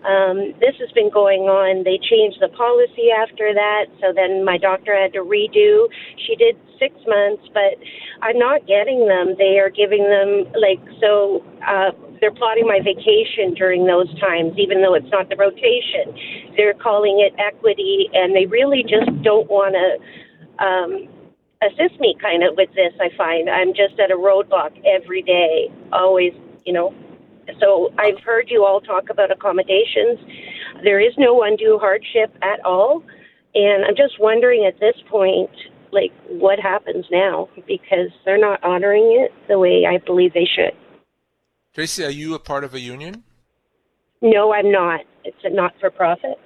Um, 0.04 0.54
this 0.60 0.74
has 0.80 0.90
been 0.92 1.10
going 1.10 1.42
on. 1.52 1.84
They 1.84 1.98
changed 2.00 2.40
the 2.40 2.48
policy 2.56 3.12
after 3.12 3.52
that, 3.52 3.86
so 4.00 4.12
then 4.14 4.44
my 4.44 4.56
doctor 4.56 4.96
had 4.96 5.12
to 5.12 5.20
redo. 5.20 5.88
She 6.26 6.36
did 6.36 6.56
six 6.78 6.96
months, 7.06 7.44
but 7.52 7.76
I'm 8.22 8.38
not 8.38 8.66
getting 8.66 9.06
them. 9.06 9.36
They 9.36 9.60
are 9.60 9.68
giving 9.68 10.08
them 10.08 10.48
like 10.56 10.80
so. 11.00 11.44
Uh, 11.60 11.92
they're 12.20 12.32
plotting 12.32 12.66
my 12.66 12.80
vacation 12.80 13.54
during 13.54 13.86
those 13.86 14.08
times, 14.20 14.56
even 14.56 14.80
though 14.80 14.94
it's 14.94 15.10
not 15.10 15.28
the 15.28 15.36
rotation. 15.36 16.16
They're 16.56 16.74
calling 16.74 17.20
it 17.20 17.36
equity, 17.38 18.08
and 18.12 18.34
they 18.34 18.46
really 18.46 18.82
just 18.82 19.12
don't 19.22 19.48
want 19.48 19.76
to 19.76 20.64
um, 20.64 21.08
assist 21.60 22.00
me 22.00 22.16
kind 22.20 22.42
of 22.42 22.56
with 22.56 22.70
this. 22.74 22.92
I 23.00 23.08
find 23.16 23.48
I'm 23.48 23.72
just 23.74 24.00
at 24.00 24.10
a 24.10 24.16
roadblock 24.16 24.80
every 24.84 25.22
day, 25.22 25.68
always, 25.92 26.32
you 26.64 26.72
know, 26.72 26.94
so 27.60 27.92
I've 27.98 28.22
heard 28.24 28.48
you 28.48 28.64
all 28.64 28.80
talk 28.80 29.10
about 29.10 29.30
accommodations. 29.30 30.18
There 30.82 31.00
is 31.00 31.12
no 31.18 31.42
undue 31.42 31.78
hardship 31.80 32.34
at 32.42 32.64
all. 32.64 33.02
And 33.54 33.84
I'm 33.84 33.96
just 33.96 34.20
wondering 34.20 34.64
at 34.66 34.78
this 34.78 34.94
point, 35.10 35.50
like, 35.92 36.12
what 36.28 36.60
happens 36.60 37.04
now? 37.10 37.48
Because 37.66 38.10
they're 38.24 38.38
not 38.38 38.62
honoring 38.62 39.24
it 39.24 39.32
the 39.48 39.58
way 39.58 39.86
I 39.86 39.98
believe 39.98 40.32
they 40.32 40.48
should. 40.54 40.72
Tracy, 41.74 42.04
are 42.04 42.10
you 42.10 42.34
a 42.34 42.38
part 42.38 42.64
of 42.64 42.74
a 42.74 42.80
union? 42.80 43.24
No, 44.22 44.52
I'm 44.52 44.70
not. 44.70 45.00
It's 45.24 45.38
a 45.44 45.50
not 45.50 45.72
for 45.80 45.90
profit. 45.90 46.38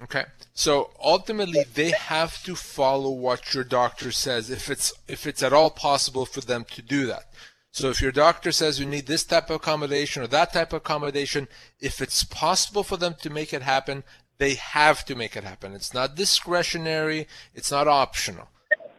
Okay. 0.00 0.24
So 0.52 0.90
ultimately 1.02 1.64
they 1.74 1.90
have 1.90 2.42
to 2.44 2.54
follow 2.54 3.10
what 3.10 3.54
your 3.54 3.64
doctor 3.64 4.12
says 4.12 4.50
if 4.50 4.70
it's 4.70 4.92
if 5.08 5.26
it's 5.26 5.42
at 5.42 5.52
all 5.52 5.70
possible 5.70 6.24
for 6.24 6.40
them 6.40 6.64
to 6.72 6.82
do 6.82 7.06
that. 7.06 7.24
So 7.70 7.90
if 7.90 8.00
your 8.00 8.12
doctor 8.12 8.50
says 8.50 8.80
you 8.80 8.86
need 8.86 9.06
this 9.06 9.24
type 9.24 9.50
of 9.50 9.56
accommodation 9.56 10.22
or 10.22 10.26
that 10.28 10.52
type 10.52 10.72
of 10.72 10.78
accommodation, 10.78 11.48
if 11.80 12.00
it's 12.00 12.24
possible 12.24 12.82
for 12.82 12.96
them 12.96 13.14
to 13.22 13.30
make 13.30 13.52
it 13.52 13.62
happen, 13.62 14.04
they 14.38 14.54
have 14.54 15.04
to 15.04 15.14
make 15.14 15.36
it 15.36 15.44
happen. 15.44 15.74
It's 15.74 15.92
not 15.92 16.16
discretionary. 16.16 17.26
It's 17.54 17.70
not 17.70 17.88
optional. 17.88 18.48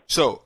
So 0.07 0.43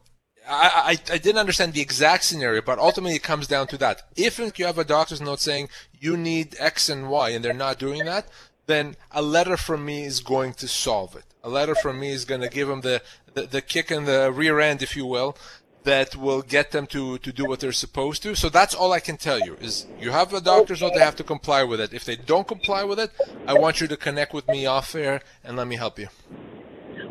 I, 0.47 0.97
I, 1.09 1.13
I, 1.13 1.17
didn't 1.17 1.39
understand 1.39 1.73
the 1.73 1.81
exact 1.81 2.23
scenario, 2.23 2.61
but 2.61 2.79
ultimately 2.79 3.15
it 3.15 3.23
comes 3.23 3.47
down 3.47 3.67
to 3.67 3.77
that. 3.77 4.03
If 4.15 4.39
you 4.39 4.65
have 4.65 4.77
a 4.77 4.83
doctor's 4.83 5.21
note 5.21 5.39
saying 5.39 5.69
you 5.99 6.17
need 6.17 6.55
X 6.59 6.89
and 6.89 7.09
Y 7.09 7.29
and 7.29 7.43
they're 7.43 7.53
not 7.53 7.79
doing 7.79 8.05
that, 8.05 8.27
then 8.65 8.95
a 9.11 9.21
letter 9.21 9.57
from 9.57 9.85
me 9.85 10.03
is 10.03 10.19
going 10.19 10.53
to 10.55 10.67
solve 10.67 11.15
it. 11.15 11.25
A 11.43 11.49
letter 11.49 11.75
from 11.75 11.99
me 11.99 12.11
is 12.11 12.25
going 12.25 12.41
to 12.41 12.49
give 12.49 12.67
them 12.67 12.81
the, 12.81 13.01
the, 13.33 13.43
the 13.43 13.61
kick 13.61 13.91
in 13.91 14.05
the 14.05 14.31
rear 14.31 14.59
end, 14.59 14.81
if 14.81 14.95
you 14.95 15.05
will, 15.05 15.37
that 15.83 16.15
will 16.15 16.41
get 16.41 16.71
them 16.71 16.87
to, 16.87 17.17
to 17.19 17.31
do 17.31 17.45
what 17.45 17.59
they're 17.59 17.71
supposed 17.71 18.23
to. 18.23 18.35
So 18.35 18.49
that's 18.49 18.73
all 18.73 18.91
I 18.91 18.99
can 18.99 19.17
tell 19.17 19.39
you 19.39 19.55
is 19.55 19.85
you 19.99 20.11
have 20.11 20.33
a 20.33 20.41
doctor's 20.41 20.81
note, 20.81 20.93
they 20.93 20.99
have 20.99 21.15
to 21.17 21.23
comply 21.23 21.63
with 21.63 21.79
it. 21.79 21.93
If 21.93 22.05
they 22.05 22.15
don't 22.15 22.47
comply 22.47 22.83
with 22.83 22.99
it, 22.99 23.11
I 23.47 23.53
want 23.53 23.81
you 23.81 23.87
to 23.87 23.97
connect 23.97 24.33
with 24.33 24.47
me 24.47 24.65
off 24.65 24.95
air 24.95 25.21
and 25.43 25.57
let 25.57 25.67
me 25.67 25.75
help 25.75 25.99
you. 25.99 26.07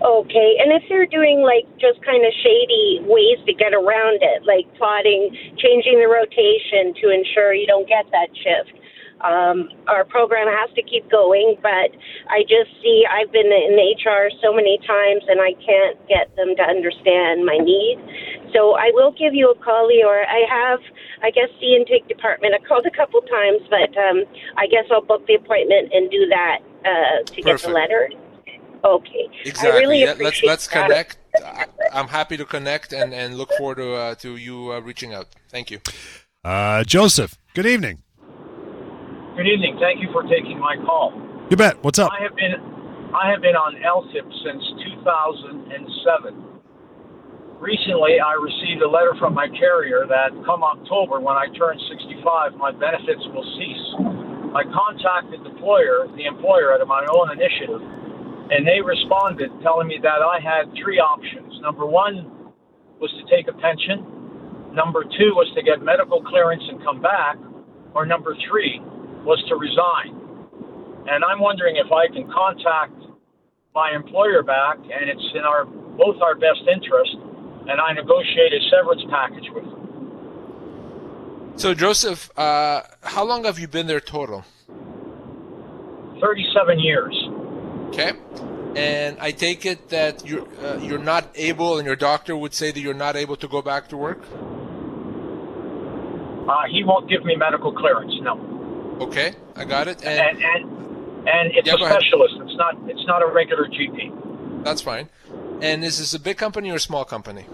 Okay, 0.02 0.59
and 0.59 0.73
if 0.73 0.83
they're 0.88 1.07
doing 1.07 1.43
like 1.43 1.62
just 1.79 2.02
kind 2.05 2.26
of 2.26 2.33
shady 2.43 2.99
ways 3.07 3.38
to 3.47 3.55
get 3.55 3.73
around 3.73 4.19
it, 4.21 4.43
like 4.43 4.67
plotting, 4.76 5.31
changing 5.59 6.00
the 6.02 6.11
rotation 6.11 6.91
to 7.00 7.11
ensure 7.11 7.55
you 7.55 7.69
don't 7.69 7.87
get 7.87 8.11
that 8.11 8.26
shift, 8.35 8.82
um, 9.23 9.69
our 9.87 10.05
program 10.05 10.47
has 10.49 10.75
to 10.75 10.83
keep 10.83 11.09
going, 11.11 11.57
but 11.62 11.95
I 12.29 12.43
just 12.43 12.71
see 12.83 13.07
I've 13.09 13.31
been 13.33 13.47
in 13.47 13.79
HR 13.79 14.31
so 14.43 14.52
many 14.52 14.79
times 14.87 15.23
and 15.29 15.41
I 15.41 15.55
can't 15.62 15.97
get 16.09 16.35
them 16.37 16.55
to 16.57 16.62
understand 16.62 17.47
my 17.47 17.59
need. 17.59 17.99
So 18.52 18.75
I 18.75 18.91
will 18.93 19.12
give 19.12 19.35
you 19.35 19.50
a 19.50 19.59
call, 19.64 19.88
or 20.05 20.26
I 20.26 20.45
have, 20.50 20.81
I 21.23 21.31
guess, 21.31 21.49
the 21.61 21.75
intake 21.75 22.07
department. 22.09 22.55
I 22.55 22.67
called 22.67 22.85
a 22.87 22.91
couple 22.91 23.21
times, 23.23 23.62
but 23.71 23.97
um, 23.97 24.25
I 24.59 24.67
guess 24.67 24.85
I'll 24.91 25.00
book 25.00 25.26
the 25.26 25.35
appointment 25.35 25.91
and 25.93 26.11
do 26.11 26.26
that 26.29 26.59
uh, 26.85 27.25
to 27.25 27.43
Perfect. 27.43 27.45
get 27.45 27.61
the 27.62 27.69
letter. 27.73 28.11
Okay. 28.85 29.29
Exactly. 29.45 29.71
I 29.71 29.79
really 29.79 30.00
yeah, 30.02 30.14
let's 30.19 30.43
let's 30.43 30.67
connect. 30.67 31.19
I'm 31.93 32.09
happy 32.09 32.37
to 32.37 32.45
connect 32.45 32.93
and, 32.93 33.14
and 33.14 33.37
look 33.38 33.52
forward 33.57 33.76
to 33.76 33.95
uh, 33.95 34.14
to 34.17 34.37
you 34.37 34.73
uh, 34.73 34.81
reaching 34.81 35.14
out. 35.14 35.29
Thank 35.49 35.71
you. 35.71 35.81
Uh, 36.45 36.83
Joseph, 36.85 37.38
good 37.55 37.67
evening. 37.67 38.02
Good 39.33 39.49
evening. 39.49 39.81
Thank 39.81 40.05
you 40.05 40.12
for 40.12 40.29
taking 40.29 40.61
my 40.61 40.77
call. 40.85 41.17
You 41.49 41.57
bet. 41.57 41.81
What's 41.81 41.97
up? 41.97 42.12
I 42.12 42.21
have 42.21 42.37
been 42.37 42.53
I 43.17 43.33
have 43.33 43.41
been 43.41 43.57
on 43.57 43.81
LTIP 43.81 44.29
since 44.45 44.61
2007. 45.01 45.73
Recently, 47.57 48.21
I 48.21 48.37
received 48.37 48.85
a 48.85 48.91
letter 48.93 49.17
from 49.17 49.33
my 49.33 49.49
carrier 49.57 50.05
that 50.05 50.37
come 50.45 50.61
October, 50.61 51.17
when 51.17 51.33
I 51.33 51.49
turn 51.57 51.81
65, 51.81 52.61
my 52.61 52.77
benefits 52.77 53.25
will 53.33 53.49
cease. 53.57 53.87
I 54.53 54.69
contacted 54.69 55.41
the 55.41 55.57
employer, 55.57 56.12
the 56.12 56.29
employer 56.29 56.77
at 56.77 56.85
my 56.85 57.01
own 57.09 57.33
initiative, 57.33 57.81
and 58.53 58.69
they 58.69 58.85
responded 58.85 59.49
telling 59.65 59.89
me 59.89 59.97
that 60.05 60.21
I 60.21 60.45
had 60.45 60.69
three 60.77 61.01
options. 61.01 61.57
Number 61.65 61.89
one 61.89 62.53
was 63.01 63.09
to 63.17 63.25
take 63.33 63.49
a 63.49 63.57
pension. 63.57 64.05
Number 64.77 65.09
two 65.09 65.33
was 65.33 65.49
to 65.57 65.65
get 65.65 65.81
medical 65.81 66.21
clearance 66.21 66.69
and 66.69 66.85
come 66.85 67.01
back. 67.01 67.41
Or 67.97 68.05
number 68.05 68.37
three 68.49 68.81
was 69.25 69.43
to 69.49 69.57
resign. 69.57 70.19
And 71.09 71.25
I'm 71.25 71.41
wondering 71.41 71.76
if 71.76 71.91
I 71.91 72.07
can 72.09 72.31
contact 72.31 72.95
my 73.75 73.93
employer 73.95 74.43
back, 74.43 74.79
and 74.79 75.09
it's 75.09 75.33
in 75.35 75.43
our 75.43 75.64
both 75.64 76.21
our 76.23 76.35
best 76.35 76.62
interest, 76.73 77.17
and 77.69 77.81
I 77.81 77.93
negotiate 77.93 78.52
a 78.52 78.61
severance 78.71 79.02
package 79.11 79.49
with 79.55 79.64
them. 79.64 79.83
So, 81.57 81.75
Joseph, 81.75 82.31
uh, 82.38 82.83
how 83.02 83.25
long 83.25 83.45
have 83.45 83.59
you 83.59 83.69
been 83.69 83.87
there 83.87 84.00
total? 84.00 84.45
37 86.21 86.79
years. 86.79 87.14
Okay. 87.88 88.12
And 88.75 89.19
I 89.21 89.33
take 89.33 89.67
it 89.67 89.91
that 89.91 90.25
you're 90.26 90.47
uh, 90.64 90.79
you're 90.79 90.99
not 90.99 91.29
able, 91.35 91.76
and 91.76 91.87
your 91.87 91.97
doctor 91.97 92.35
would 92.37 92.55
say 92.55 92.71
that 92.71 92.81
you're 92.81 92.95
not 92.95 93.17
able 93.17 93.37
to 93.37 93.49
go 93.49 93.61
back 93.61 93.88
to 93.88 93.97
work. 93.97 94.23
Uh, 96.49 96.64
he 96.71 96.83
won't 96.83 97.09
give 97.09 97.25
me 97.25 97.37
medical 97.37 97.73
clearance. 97.73 98.14
No. 98.23 98.51
Okay, 99.01 99.35
I 99.57 99.65
got 99.65 99.89
it. 99.89 100.05
And 100.05 100.21
and 100.21 100.43
and, 100.43 101.29
and 101.29 101.53
it's 101.53 101.67
yeah, 101.67 101.75
a 101.75 101.79
specialist. 101.79 102.35
Ahead. 102.37 102.47
It's 102.49 102.57
not 102.57 102.91
it's 102.91 103.07
not 103.07 103.23
a 103.23 103.27
regular 103.27 103.67
GP. 103.67 104.65
That's 104.65 104.83
fine. 104.83 105.09
And 105.61 105.85
is 105.85 105.99
this 105.99 106.15
a 106.15 106.21
big 106.21 106.37
company 106.37 106.71
or 106.71 106.77
a 106.77 106.81
small 106.81 107.05
company? 107.05 107.47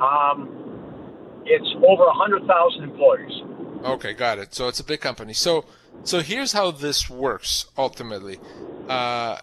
Um, 0.00 0.48
it's 1.44 1.68
over 1.86 2.04
a 2.04 2.12
hundred 2.12 2.46
thousand 2.46 2.84
employees. 2.84 3.42
Okay, 3.84 4.12
got 4.12 4.38
it. 4.38 4.54
So 4.54 4.68
it's 4.68 4.80
a 4.80 4.84
big 4.84 5.00
company. 5.00 5.32
So 5.32 5.64
so 6.04 6.20
here's 6.20 6.52
how 6.52 6.70
this 6.70 7.08
works 7.08 7.66
ultimately. 7.78 8.38
Uh, 8.88 9.38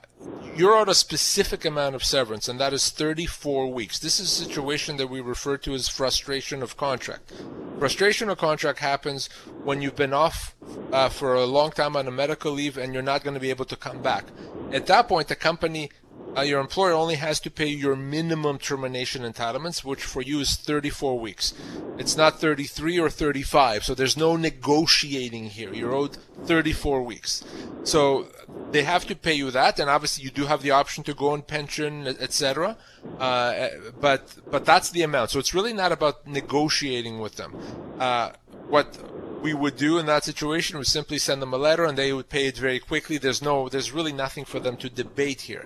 you're 0.56 0.76
on 0.76 0.90
a 0.90 0.94
specific 0.94 1.64
amount 1.64 1.96
of 1.96 2.04
severance, 2.04 2.50
and 2.50 2.60
that 2.60 2.74
is 2.74 2.90
34 2.90 3.72
weeks. 3.72 4.00
This 4.00 4.20
is 4.20 4.28
a 4.28 4.46
situation 4.46 4.98
that 4.98 5.08
we 5.08 5.22
refer 5.22 5.58
to 5.58 5.74
as 5.74 5.88
frustration 5.88 6.62
of 6.62 6.76
contract. 6.76 7.32
Frustration 7.80 8.30
of 8.30 8.38
contract 8.38 8.80
happens 8.80 9.30
when 9.64 9.82
you've 9.82 9.96
been 9.96 10.14
off 10.14 10.56
uh, 10.92 11.08
for 11.08 11.36
a 11.36 11.46
long 11.46 11.72
time 11.72 11.96
on 11.96 12.08
a 12.08 12.12
medical 12.12 12.52
leave 12.52 12.78
and 12.78 12.94
you're 12.94 13.02
not 13.02 13.24
going 13.24 13.36
to 13.36 13.40
be 13.40 13.50
able 13.50 13.66
to 13.66 13.78
come 13.78 14.02
back. 14.02 14.26
At 14.74 14.88
that 14.88 15.08
point, 15.08 15.30
the 15.30 15.36
company 15.36 15.90
uh, 16.38 16.42
your 16.42 16.60
employer 16.60 16.94
only 16.94 17.16
has 17.16 17.40
to 17.42 17.52
pay 17.52 17.68
your 17.68 17.96
minimum 17.96 18.58
termination 18.58 19.24
entitlements, 19.24 19.84
which 19.84 20.04
for 20.04 20.22
you 20.22 20.40
is 20.40 20.56
34 20.56 21.20
weeks. 21.20 21.54
It's 21.98 22.16
not 22.16 22.40
33 22.40 23.00
or 23.00 23.10
35, 23.10 23.84
so 23.84 23.96
there's 23.96 24.18
no 24.18 24.36
negotiating 24.36 25.46
here. 25.46 25.74
You're 25.74 25.94
owed 25.94 26.18
34 26.46 27.02
weeks. 27.04 27.44
So 27.84 28.28
they 28.72 28.84
have 28.84 29.06
to 29.08 29.16
pay 29.16 29.34
you 29.34 29.52
that, 29.52 29.80
and 29.80 29.90
obviously 29.90 30.24
you 30.24 30.32
do 30.32 30.46
have 30.46 30.62
the 30.62 30.72
option 30.72 31.04
to 31.06 31.14
go 31.14 31.30
on 31.30 31.42
pension, 31.42 32.08
etc. 32.08 32.78
Uh, 33.20 33.70
but 34.00 34.36
but 34.50 34.66
that's 34.66 34.92
the 34.92 35.02
amount. 35.02 35.32
So 35.32 35.40
it's 35.40 35.54
really 35.54 35.74
not 35.74 35.92
about 35.92 36.28
negotiating 36.28 37.20
with 37.20 37.36
them. 37.36 37.56
Uh, 38.00 38.32
what 38.68 38.98
we 39.42 39.54
would 39.54 39.78
do 39.78 39.98
in 39.98 40.06
that 40.06 40.24
situation 40.24 40.78
would 40.78 40.88
simply 40.88 41.18
send 41.18 41.42
them 41.42 41.54
a 41.54 41.58
letter 41.58 41.86
and 41.86 41.98
they 41.98 42.14
would 42.14 42.30
pay 42.30 42.48
it 42.48 42.58
very 42.58 42.80
quickly. 42.80 43.18
There's 43.18 43.42
no, 43.42 43.70
there's 43.70 43.92
really 43.92 44.14
nothing 44.14 44.46
for 44.46 44.60
them 44.60 44.78
to 44.78 44.90
debate 44.90 45.42
here. 45.42 45.66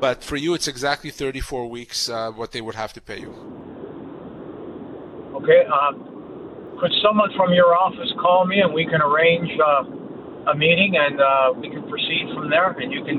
But 0.00 0.24
for 0.24 0.36
you, 0.36 0.54
it's 0.54 0.66
exactly 0.66 1.10
34 1.10 1.68
weeks 1.68 2.08
uh, 2.08 2.30
what 2.30 2.52
they 2.52 2.62
would 2.62 2.74
have 2.74 2.92
to 2.94 3.00
pay 3.02 3.20
you. 3.20 3.34
Okay. 5.34 5.64
Um, 5.66 6.78
could 6.80 6.92
someone 7.04 7.28
from 7.36 7.52
your 7.52 7.76
office 7.76 8.10
call 8.20 8.46
me 8.46 8.60
and 8.60 8.72
we 8.72 8.86
can 8.86 9.02
arrange 9.02 9.50
uh, 9.60 10.50
a 10.50 10.56
meeting 10.56 10.96
and 10.96 11.20
uh, 11.20 11.52
we 11.54 11.68
can 11.68 11.82
proceed 11.88 12.32
from 12.34 12.48
there? 12.48 12.70
And 12.70 12.90
you 12.90 13.04
can 13.04 13.18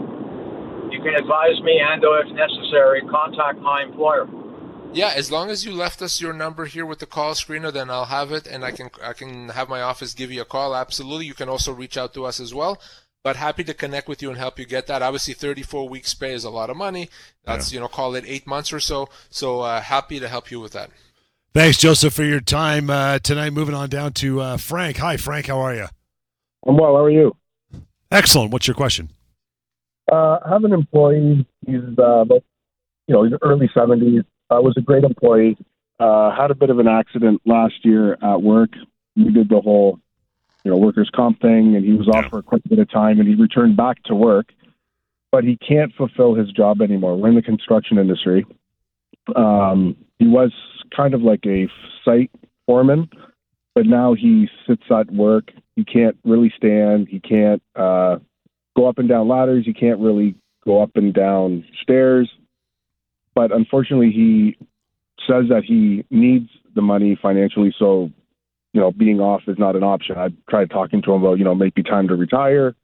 you 0.91 0.99
can 0.99 1.13
advise 1.15 1.61
me 1.63 1.79
and, 1.79 2.03
or 2.03 2.19
if 2.19 2.27
necessary, 2.33 3.01
contact 3.09 3.59
my 3.59 3.83
employer. 3.83 4.27
Yeah, 4.93 5.13
as 5.15 5.31
long 5.31 5.49
as 5.49 5.63
you 5.63 5.71
left 5.71 6.01
us 6.01 6.19
your 6.19 6.33
number 6.33 6.65
here 6.65 6.85
with 6.85 6.99
the 6.99 7.05
call 7.05 7.33
screener, 7.33 7.71
then 7.71 7.89
I'll 7.89 8.05
have 8.05 8.33
it, 8.33 8.45
and 8.45 8.65
I 8.65 8.71
can 8.71 8.89
I 9.01 9.13
can 9.13 9.49
have 9.49 9.69
my 9.69 9.81
office 9.81 10.13
give 10.13 10.31
you 10.31 10.41
a 10.41 10.45
call. 10.45 10.75
Absolutely, 10.75 11.27
you 11.27 11.33
can 11.35 11.47
also 11.47 11.71
reach 11.71 11.95
out 11.95 12.13
to 12.15 12.25
us 12.25 12.39
as 12.39 12.53
well 12.53 12.81
but 13.23 13.35
happy 13.35 13.63
to 13.63 13.73
connect 13.73 14.07
with 14.07 14.21
you 14.21 14.29
and 14.29 14.37
help 14.37 14.57
you 14.57 14.65
get 14.65 14.87
that. 14.87 15.01
Obviously, 15.01 15.33
34 15.33 15.87
weeks 15.87 16.13
pay 16.13 16.33
is 16.33 16.43
a 16.43 16.49
lot 16.49 16.69
of 16.69 16.77
money. 16.77 17.09
That's, 17.45 17.71
yeah. 17.71 17.77
you 17.77 17.79
know, 17.81 17.87
call 17.87 18.15
it 18.15 18.23
eight 18.27 18.47
months 18.47 18.73
or 18.73 18.79
so. 18.79 19.09
So 19.29 19.61
uh, 19.61 19.81
happy 19.81 20.19
to 20.19 20.27
help 20.27 20.51
you 20.51 20.59
with 20.59 20.73
that. 20.73 20.89
Thanks, 21.53 21.77
Joseph, 21.77 22.13
for 22.13 22.23
your 22.23 22.39
time 22.39 22.89
uh, 22.89 23.19
tonight. 23.19 23.51
Moving 23.51 23.75
on 23.75 23.89
down 23.89 24.13
to 24.13 24.39
uh, 24.39 24.57
Frank. 24.57 24.97
Hi, 24.97 25.17
Frank. 25.17 25.47
How 25.47 25.59
are 25.59 25.75
you? 25.75 25.87
I'm 26.65 26.77
well. 26.77 26.95
How 26.95 27.03
are 27.03 27.09
you? 27.09 27.35
Excellent. 28.09 28.51
What's 28.51 28.67
your 28.67 28.75
question? 28.75 29.09
Uh, 30.11 30.39
I 30.45 30.49
have 30.49 30.63
an 30.63 30.73
employee. 30.73 31.45
He's 31.65 31.81
uh, 31.99 32.21
about, 32.21 32.43
you 33.07 33.15
know, 33.15 33.23
he's 33.23 33.33
early 33.41 33.69
70s. 33.75 34.23
Uh, 34.49 34.61
was 34.61 34.75
a 34.77 34.81
great 34.81 35.03
employee. 35.03 35.57
Uh, 35.99 36.35
had 36.35 36.51
a 36.51 36.55
bit 36.55 36.69
of 36.69 36.79
an 36.79 36.87
accident 36.87 37.41
last 37.45 37.75
year 37.83 38.13
at 38.13 38.41
work. 38.41 38.71
We 39.15 39.31
did 39.31 39.49
the 39.49 39.61
whole 39.61 39.99
you 40.63 40.71
know 40.71 40.77
workers 40.77 41.09
comp 41.13 41.41
thing, 41.41 41.75
and 41.75 41.85
he 41.85 41.93
was 41.93 42.07
off 42.07 42.23
yeah. 42.23 42.29
for 42.29 42.41
quite 42.41 42.61
a 42.65 42.69
bit 42.69 42.79
of 42.79 42.89
time, 42.89 43.19
and 43.19 43.27
he 43.27 43.35
returned 43.35 43.77
back 43.77 44.01
to 44.03 44.15
work, 44.15 44.51
but 45.31 45.43
he 45.43 45.57
can't 45.57 45.93
fulfill 45.95 46.35
his 46.35 46.51
job 46.51 46.81
anymore. 46.81 47.17
We're 47.17 47.29
in 47.29 47.35
the 47.35 47.41
construction 47.41 47.97
industry. 47.97 48.45
Um, 49.35 49.95
he 50.19 50.27
was 50.27 50.51
kind 50.95 51.13
of 51.13 51.21
like 51.21 51.45
a 51.45 51.67
site 52.03 52.31
foreman, 52.65 53.09
but 53.75 53.85
now 53.85 54.13
he 54.13 54.49
sits 54.67 54.83
at 54.91 55.11
work. 55.11 55.51
He 55.75 55.83
can't 55.83 56.17
really 56.23 56.53
stand. 56.55 57.07
He 57.07 57.19
can't 57.19 57.61
uh, 57.75 58.17
go 58.75 58.87
up 58.87 58.97
and 58.97 59.09
down 59.09 59.27
ladders. 59.27 59.65
He 59.65 59.73
can't 59.73 59.99
really 59.99 60.35
go 60.65 60.81
up 60.81 60.91
and 60.95 61.13
down 61.13 61.65
stairs. 61.81 62.29
But 63.33 63.51
unfortunately, 63.51 64.11
he 64.11 64.57
says 65.27 65.45
that 65.49 65.63
he 65.65 66.05
needs 66.09 66.49
the 66.75 66.81
money 66.81 67.17
financially, 67.21 67.73
so 67.77 68.11
you 68.73 68.79
know, 68.81 68.91
being 68.91 69.19
off 69.19 69.41
is 69.47 69.57
not 69.57 69.75
an 69.75 69.83
option. 69.83 70.17
I 70.17 70.29
tried 70.49 70.69
talking 70.69 71.01
to 71.01 71.13
him 71.13 71.23
about, 71.23 71.37
you 71.37 71.43
know, 71.43 71.55
maybe 71.55 71.83
time 71.83 72.07
to 72.07 72.15
retire, 72.15 72.75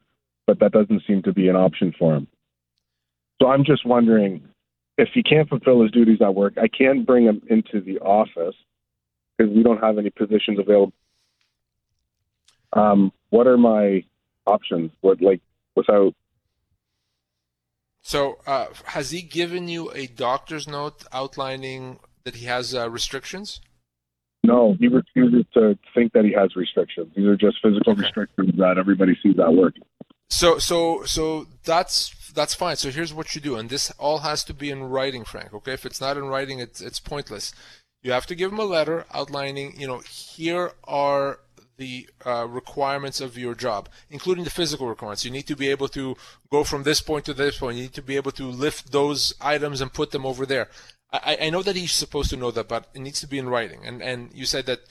but 0.46 0.60
that 0.60 0.72
doesn't 0.72 1.04
seem 1.08 1.24
to 1.24 1.34
be 1.34 1.48
an 1.48 1.56
option 1.56 1.94
for 1.98 2.16
him. 2.16 2.28
So 3.42 3.48
I'm 3.48 3.64
just 3.64 3.86
wondering 3.86 4.44
if 4.98 5.10
he 5.14 5.24
can't 5.24 5.48
fulfill 5.48 5.82
his 5.84 5.92
duties 5.92 6.22
at 6.22 6.34
work, 6.34 6.58
I 6.58 6.68
can 6.68 7.04
bring 7.04 7.26
him 7.26 7.42
into 7.48 7.82
the 7.82 8.00
office 8.00 8.56
because 9.38 9.54
we 9.54 9.64
don't 9.64 9.82
have 9.82 9.98
any 9.98 10.10
positions 10.10 10.60
available. 10.60 10.94
Um, 12.74 13.12
what 13.30 13.48
are 13.48 13.58
my 13.58 14.04
options? 14.46 14.92
What 15.02 15.22
like 15.22 15.42
without? 15.76 16.14
So 18.02 18.40
uh, 18.48 18.68
has 18.86 19.12
he 19.12 19.22
given 19.22 19.68
you 19.68 19.92
a 19.92 20.08
doctor's 20.08 20.68
note 20.68 21.04
outlining 21.14 22.00
that 22.24 22.36
he 22.36 22.46
has 22.46 22.74
uh, 22.74 22.90
restrictions? 22.90 23.62
No, 24.48 24.78
he 24.80 24.88
refuses 24.88 25.46
to 25.56 25.78
think 25.94 26.14
that 26.14 26.24
he 26.24 26.32
has 26.32 26.56
restrictions. 26.56 27.12
These 27.16 27.28
are 27.28 27.36
just 27.36 27.58
physical 27.62 27.92
okay. 27.92 28.04
restrictions 28.04 28.52
that 28.58 28.78
everybody 28.78 29.14
sees 29.22 29.38
at 29.38 29.54
work. 29.54 29.76
So, 30.30 30.58
so, 30.58 31.04
so 31.04 31.48
that's 31.66 32.16
that's 32.34 32.54
fine. 32.54 32.78
So 32.78 32.90
here's 32.90 33.14
what 33.14 33.36
you 33.36 33.42
do, 33.42 33.58
and 33.58 33.70
this 33.70 33.92
all 34.00 34.20
has 34.20 34.46
to 34.46 34.54
be 34.54 34.70
in 34.70 34.84
writing, 34.86 35.26
Frank. 35.26 35.54
Okay, 35.54 35.74
if 35.74 35.86
it's 35.86 36.00
not 36.00 36.16
in 36.16 36.28
writing, 36.28 36.60
it's 36.60 36.80
it's 36.80 37.00
pointless. 37.00 37.54
You 38.02 38.14
have 38.14 38.26
to 38.28 38.36
give 38.36 38.54
him 38.54 38.60
a 38.60 38.64
letter 38.64 39.06
outlining, 39.14 39.78
you 39.78 39.88
know, 39.88 40.00
here 40.00 40.72
are 40.86 41.40
the 41.76 42.08
uh, 42.26 42.48
requirements 42.48 43.20
of 43.20 43.38
your 43.38 43.54
job, 43.54 43.90
including 44.10 44.46
the 44.46 44.50
physical 44.50 44.88
requirements. 44.88 45.26
You 45.26 45.32
need 45.32 45.48
to 45.48 45.56
be 45.56 45.70
able 45.70 45.90
to 45.90 46.16
go 46.50 46.64
from 46.64 46.84
this 46.84 47.02
point 47.02 47.26
to 47.26 47.34
this 47.34 47.58
point. 47.58 47.76
You 47.76 47.84
need 47.84 47.94
to 47.94 48.02
be 48.02 48.16
able 48.16 48.32
to 48.32 48.46
lift 48.46 48.92
those 48.92 49.34
items 49.42 49.82
and 49.82 49.92
put 49.92 50.12
them 50.12 50.26
over 50.26 50.46
there. 50.46 50.70
I, 51.12 51.38
I 51.42 51.50
know 51.50 51.64
that 51.64 51.76
he's 51.76 51.94
supposed 51.94 52.30
to 52.32 52.38
know 52.38 52.52
that, 52.52 52.68
but 52.68 52.88
it 52.94 53.00
needs 53.00 53.22
to 53.22 53.28
be 53.28 53.40
in 53.40 53.50
writing. 53.50 53.86
And 53.86 54.02
and 54.02 54.32
you 54.34 54.46
said 54.46 54.66
that 54.66 54.82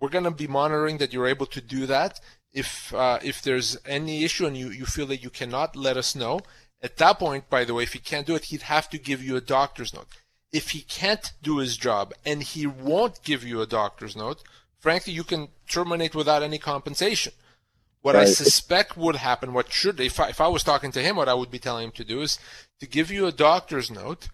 we're 0.00 0.08
going 0.08 0.24
to 0.24 0.30
be 0.30 0.46
monitoring 0.46 0.98
that 0.98 1.12
you're 1.12 1.26
able 1.26 1.46
to 1.46 1.60
do 1.60 1.86
that. 1.86 2.20
If 2.52 2.94
uh, 2.94 3.18
if 3.22 3.42
there's 3.42 3.76
any 3.86 4.24
issue 4.24 4.46
and 4.46 4.56
you, 4.56 4.68
you 4.68 4.86
feel 4.86 5.06
that 5.06 5.22
you 5.22 5.30
cannot, 5.30 5.76
let 5.76 5.96
us 5.96 6.14
know. 6.14 6.40
At 6.82 6.98
that 6.98 7.18
point, 7.18 7.48
by 7.48 7.64
the 7.64 7.74
way, 7.74 7.82
if 7.84 7.94
he 7.94 7.98
can't 7.98 8.26
do 8.26 8.34
it, 8.34 8.44
he'd 8.46 8.62
have 8.62 8.90
to 8.90 8.98
give 8.98 9.24
you 9.24 9.36
a 9.36 9.40
doctor's 9.40 9.94
note. 9.94 10.08
If 10.52 10.70
he 10.70 10.82
can't 10.82 11.32
do 11.42 11.58
his 11.58 11.76
job 11.76 12.12
and 12.24 12.42
he 12.42 12.66
won't 12.66 13.24
give 13.24 13.42
you 13.42 13.60
a 13.60 13.66
doctor's 13.66 14.14
note, 14.14 14.42
frankly, 14.78 15.12
you 15.12 15.24
can 15.24 15.48
terminate 15.68 16.14
without 16.14 16.42
any 16.42 16.58
compensation. 16.58 17.32
What 18.02 18.14
right. 18.14 18.28
I 18.28 18.30
suspect 18.30 18.98
would 18.98 19.16
happen, 19.16 19.54
what 19.54 19.72
should, 19.72 19.98
if 19.98 20.20
I, 20.20 20.28
if 20.28 20.42
I 20.42 20.48
was 20.48 20.62
talking 20.62 20.92
to 20.92 21.00
him, 21.00 21.16
what 21.16 21.28
I 21.28 21.32
would 21.32 21.50
be 21.50 21.58
telling 21.58 21.86
him 21.86 21.92
to 21.92 22.04
do 22.04 22.20
is 22.20 22.38
to 22.78 22.86
give 22.86 23.10
you 23.10 23.26
a 23.26 23.32
doctor's 23.32 23.90
note 23.90 24.28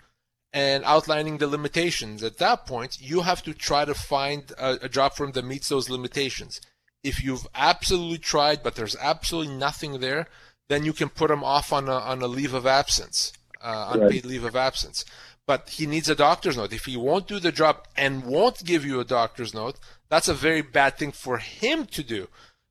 and 0.52 0.84
outlining 0.84 1.38
the 1.38 1.46
limitations. 1.46 2.22
At 2.22 2.38
that 2.38 2.66
point, 2.66 3.00
you 3.00 3.20
have 3.20 3.42
to 3.44 3.54
try 3.54 3.84
to 3.84 3.94
find 3.94 4.52
a, 4.58 4.78
a 4.82 4.88
job 4.88 5.14
firm 5.14 5.32
that 5.32 5.44
meets 5.44 5.68
those 5.68 5.88
limitations. 5.88 6.60
If 7.02 7.22
you've 7.22 7.46
absolutely 7.54 8.18
tried, 8.18 8.62
but 8.62 8.74
there's 8.74 8.96
absolutely 9.00 9.54
nothing 9.54 10.00
there, 10.00 10.26
then 10.68 10.84
you 10.84 10.92
can 10.92 11.08
put 11.08 11.30
him 11.30 11.42
off 11.44 11.72
on 11.72 11.88
a, 11.88 11.94
on 11.94 12.20
a 12.22 12.26
leave 12.26 12.54
of 12.54 12.66
absence, 12.66 13.32
uh, 13.60 13.90
unpaid 13.92 14.24
right. 14.24 14.30
leave 14.32 14.44
of 14.44 14.56
absence. 14.56 15.04
But 15.46 15.70
he 15.70 15.86
needs 15.86 16.08
a 16.08 16.14
doctor's 16.14 16.56
note. 16.56 16.72
If 16.72 16.84
he 16.84 16.96
won't 16.96 17.26
do 17.26 17.40
the 17.40 17.50
job 17.52 17.86
and 17.96 18.24
won't 18.24 18.64
give 18.64 18.84
you 18.84 19.00
a 19.00 19.04
doctor's 19.04 19.54
note, 19.54 19.76
that's 20.08 20.28
a 20.28 20.34
very 20.34 20.62
bad 20.62 20.98
thing 20.98 21.12
for 21.12 21.38
him 21.38 21.86
to 21.86 22.02
do. 22.02 22.28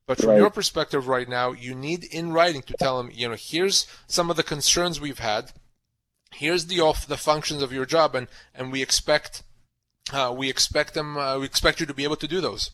But 0.07 0.17
from 0.17 0.29
right. 0.29 0.37
your 0.37 0.49
perspective 0.49 1.07
right 1.07 1.27
now, 1.29 1.51
you 1.51 1.75
need 1.75 2.03
in 2.03 2.31
writing 2.31 2.61
to 2.63 2.73
tell 2.79 2.99
him, 2.99 3.11
you 3.13 3.29
know, 3.29 3.35
here's 3.37 3.85
some 4.07 4.29
of 4.29 4.37
the 4.37 4.43
concerns 4.43 4.99
we've 4.99 5.19
had. 5.19 5.51
Here's 6.31 6.67
the 6.67 6.79
off 6.79 7.07
the 7.07 7.17
functions 7.17 7.61
of 7.61 7.73
your 7.73 7.85
job, 7.85 8.15
and 8.15 8.27
and 8.55 8.71
we 8.71 8.81
expect 8.81 9.43
uh, 10.13 10.33
we 10.35 10.49
expect 10.49 10.93
them 10.93 11.17
uh, 11.17 11.39
we 11.39 11.45
expect 11.45 11.79
you 11.79 11.85
to 11.85 11.93
be 11.93 12.03
able 12.03 12.17
to 12.17 12.27
do 12.27 12.41
those 12.41 12.71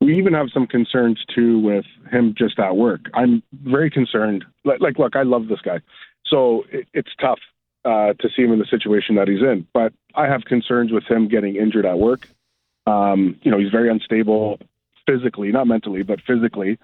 we 0.00 0.16
even 0.16 0.32
have 0.32 0.48
some 0.52 0.66
concerns 0.66 1.24
too 1.34 1.58
with 1.58 1.84
him 2.10 2.34
just 2.36 2.58
at 2.58 2.76
work. 2.76 3.00
I'm 3.14 3.42
very 3.64 3.90
concerned. 3.90 4.44
Like, 4.64 4.80
like 4.80 4.98
look, 4.98 5.16
I 5.16 5.22
love 5.22 5.48
this 5.48 5.60
guy, 5.60 5.80
so 6.26 6.64
it, 6.70 6.86
it's 6.94 7.10
tough 7.20 7.40
uh, 7.84 8.12
to 8.14 8.28
see 8.34 8.42
him 8.42 8.52
in 8.52 8.58
the 8.58 8.66
situation 8.66 9.16
that 9.16 9.28
he's 9.28 9.40
in. 9.40 9.66
But 9.74 9.92
I 10.14 10.26
have 10.26 10.44
concerns 10.44 10.92
with 10.92 11.04
him 11.04 11.28
getting 11.28 11.56
injured 11.56 11.84
at 11.86 11.98
work. 11.98 12.28
Um, 12.86 13.38
you 13.42 13.50
know, 13.50 13.58
he's 13.58 13.70
very 13.70 13.90
unstable 13.90 14.60
physically, 15.06 15.50
not 15.50 15.66
mentally, 15.66 16.02
but 16.02 16.20
physically. 16.26 16.78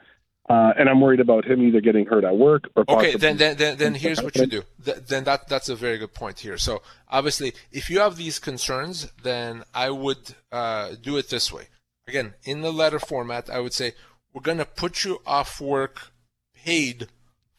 Uh, 0.49 0.73
and 0.77 0.91
I'm 0.91 1.01
worried 1.01 1.21
about 1.21 1.47
him 1.47 1.63
either 1.63 1.81
getting 1.81 2.05
hurt 2.05 2.23
at 2.23 2.37
work 2.37 2.69
or. 2.77 2.85
Okay, 2.89 3.17
then 3.17 3.39
then 3.39 3.57
then, 3.57 3.79
then 3.79 3.95
here's 3.95 4.23
what 4.23 4.37
you 4.37 4.47
do. 4.47 4.63
Th- 4.85 4.99
then 4.99 5.25
that 5.25 5.49
that's 5.49 5.71
a 5.71 5.75
very 5.75 5.97
good 5.97 6.13
point 6.13 6.41
here. 6.41 6.59
So 6.59 6.83
obviously, 7.09 7.55
if 7.73 7.89
you 7.89 8.01
have 8.01 8.17
these 8.17 8.39
concerns, 8.39 9.11
then 9.23 9.65
I 9.73 9.89
would 9.89 10.35
uh, 10.53 10.97
do 11.01 11.17
it 11.17 11.31
this 11.31 11.51
way 11.51 11.69
again, 12.07 12.35
in 12.45 12.61
the 12.61 12.73
letter 12.73 12.99
format, 12.99 13.51
I 13.51 13.61
would 13.61 13.73
say, 13.73 13.95
we're 14.33 14.43
going 14.43 14.59
to 14.59 14.65
put 14.65 15.05
you 15.05 15.21
off 15.27 15.61
work 15.61 16.13
paid 16.55 17.09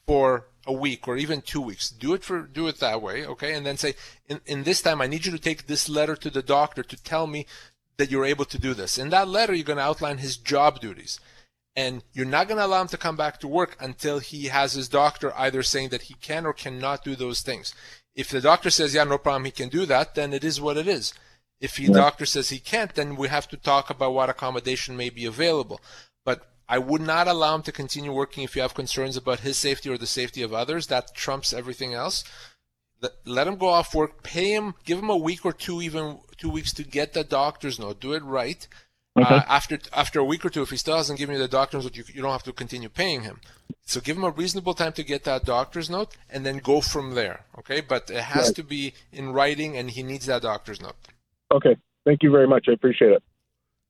for 0.06 0.48
a 0.68 0.74
week 0.74 1.08
or 1.08 1.18
even 1.18 1.42
two 1.42 1.62
weeks. 1.62 1.90
Do 1.90 2.14
it 2.14 2.24
for 2.24 2.42
do 2.42 2.68
it 2.68 2.80
that 2.80 3.02
way, 3.02 3.26
okay? 3.26 3.54
And 3.54 3.66
then 3.66 3.78
say, 3.78 3.94
in, 4.28 4.42
in 4.46 4.64
this 4.64 4.82
time, 4.82 5.02
I 5.02 5.08
need 5.08 5.26
you 5.26 5.32
to 5.32 5.40
take 5.40 5.68
this 5.68 5.88
letter 5.88 6.16
to 6.16 6.30
the 6.30 6.42
doctor 6.42 6.84
to 6.84 7.04
tell 7.04 7.28
me 7.28 7.46
that 7.98 8.12
you're 8.12 8.26
able 8.26 8.46
to 8.46 8.60
do 8.60 8.74
this. 8.74 8.98
In 8.98 9.10
that 9.10 9.28
letter, 9.28 9.54
you're 9.54 9.64
going 9.64 9.78
to 9.78 9.84
outline 9.84 10.18
his 10.18 10.38
job 10.38 10.80
duties. 10.80 11.20
And 11.76 12.04
you're 12.14 12.26
not 12.26 12.48
going 12.48 12.58
to 12.58 12.66
allow 12.66 12.82
him 12.82 12.88
to 12.88 12.98
come 12.98 13.18
back 13.18 13.40
to 13.42 13.48
work 13.48 13.76
until 13.82 14.20
he 14.20 14.46
has 14.46 14.74
his 14.74 14.88
doctor 14.88 15.34
either 15.38 15.62
saying 15.62 15.90
that 15.90 16.04
he 16.04 16.14
can 16.16 16.46
or 16.46 16.54
cannot 16.54 17.04
do 17.04 17.16
those 17.16 17.42
things. 17.42 17.76
If 18.16 18.30
the 18.30 18.40
doctor 18.40 18.70
says, 18.70 18.94
yeah, 18.94 19.04
no 19.04 19.18
problem, 19.18 19.44
he 19.44 19.52
can 19.52 19.68
do 19.68 19.86
that, 19.86 20.16
then 20.16 20.34
it 20.34 20.46
is 20.46 20.62
what 20.62 20.78
it 20.78 20.88
is. 20.88 21.14
If 21.60 21.76
the 21.76 21.88
doctor 21.88 22.26
says 22.26 22.50
he 22.50 22.60
can't, 22.60 22.94
then 22.96 23.16
we 23.16 23.28
have 23.28 23.48
to 23.50 23.58
talk 23.58 23.90
about 23.90 24.14
what 24.14 24.30
accommodation 24.30 24.96
may 24.96 25.10
be 25.10 25.26
available. 25.26 25.82
But 26.24 26.50
I 26.70 26.78
would 26.78 27.02
not 27.02 27.28
allow 27.28 27.56
him 27.56 27.62
to 27.64 27.72
continue 27.72 28.14
working 28.14 28.44
if 28.44 28.56
you 28.56 28.62
have 28.62 28.74
concerns 28.74 29.18
about 29.18 29.42
his 29.42 29.58
safety 29.58 29.90
or 29.90 29.98
the 29.98 30.08
safety 30.08 30.42
of 30.42 30.54
others. 30.54 30.88
That 30.88 31.14
trumps 31.14 31.54
everything 31.54 31.94
else. 31.94 32.24
Let 33.26 33.48
him 33.48 33.58
go 33.58 33.68
off 33.68 33.94
work, 33.94 34.24
pay 34.24 34.54
him, 34.54 34.76
give 34.86 35.00
him 35.00 35.10
a 35.10 35.18
week 35.18 35.46
or 35.46 35.54
two, 35.54 35.82
even 35.82 36.20
two 36.38 36.50
weeks 36.50 36.74
to 36.74 36.84
get 36.84 37.14
the 37.14 37.24
doctor's 37.24 37.80
note. 37.80 38.00
Do 38.00 38.14
it 38.14 38.24
right. 38.24 38.68
Okay. 39.18 39.34
Uh, 39.34 39.44
after 39.48 39.80
after 39.94 40.20
a 40.20 40.26
week 40.26 40.44
or 40.44 40.50
two, 40.50 40.62
if 40.62 40.70
he 40.70 40.78
still 40.78 40.98
hasn't 40.98 41.18
given 41.18 41.36
you 41.36 41.42
the 41.42 41.48
doctor's 41.48 41.86
note, 41.86 41.96
you, 41.96 42.04
you 42.14 42.22
don't 42.22 42.32
have 42.32 42.44
to 42.44 42.52
continue 42.52 42.90
paying 42.90 43.22
him. 43.22 43.40
So 43.86 44.02
give 44.02 44.18
him 44.18 44.24
a 44.24 44.30
reasonable 44.30 44.74
time 44.74 44.92
to 44.94 45.04
get 45.04 45.24
that 45.24 45.46
doctor's 45.46 45.90
note, 45.90 46.18
and 46.30 46.46
then 46.46 46.58
go 46.58 46.82
from 46.82 47.16
there. 47.16 47.46
Okay, 47.60 47.82
but 47.82 48.10
it 48.10 48.24
has 48.24 48.48
right. 48.48 48.56
to 48.56 48.64
be 48.64 48.94
in 49.14 49.32
writing, 49.32 49.78
and 49.78 49.92
he 49.92 50.04
needs 50.04 50.26
that 50.26 50.42
doctor's 50.42 50.82
note. 50.82 50.96
Okay. 51.52 51.78
Thank 52.06 52.24
you 52.24 52.32
very 52.32 52.48
much. 52.48 52.66
I 52.70 52.74
appreciate 52.74 53.12
it. 53.12 53.24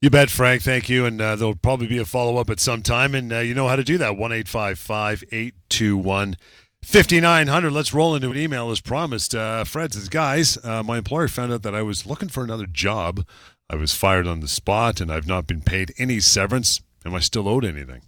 You 0.01 0.09
bet, 0.09 0.29
Frank. 0.29 0.61
Thank 0.61 0.89
you. 0.89 1.05
And 1.05 1.21
uh, 1.21 1.35
there'll 1.35 1.55
probably 1.55 1.87
be 1.87 1.97
a 1.97 2.05
follow 2.05 2.37
up 2.37 2.49
at 2.49 2.59
some 2.59 2.81
time. 2.81 3.15
And 3.15 3.31
uh, 3.31 3.39
you 3.39 3.53
know 3.53 3.67
how 3.67 3.75
to 3.75 3.83
do 3.83 3.97
that 3.97 4.17
1 4.17 4.31
821 4.31 6.37
5900. 6.83 7.71
Let's 7.71 7.93
roll 7.93 8.15
into 8.15 8.31
an 8.31 8.37
email 8.37 8.71
as 8.71 8.81
promised. 8.81 9.33
Uh, 9.33 9.63
Fred 9.63 9.93
says, 9.93 10.09
Guys, 10.09 10.57
uh, 10.63 10.83
my 10.83 10.99
employer 10.99 11.27
found 11.27 11.51
out 11.51 11.63
that 11.63 11.75
I 11.75 11.81
was 11.81 12.05
looking 12.05 12.29
for 12.29 12.43
another 12.43 12.67
job. 12.67 13.25
I 13.69 13.75
was 13.75 13.93
fired 13.93 14.27
on 14.27 14.39
the 14.39 14.47
spot 14.47 15.01
and 15.01 15.11
I've 15.11 15.27
not 15.27 15.47
been 15.47 15.61
paid 15.61 15.93
any 15.97 16.19
severance. 16.19 16.81
Am 17.05 17.15
I 17.15 17.19
still 17.19 17.47
owed 17.47 17.65
anything? 17.65 18.01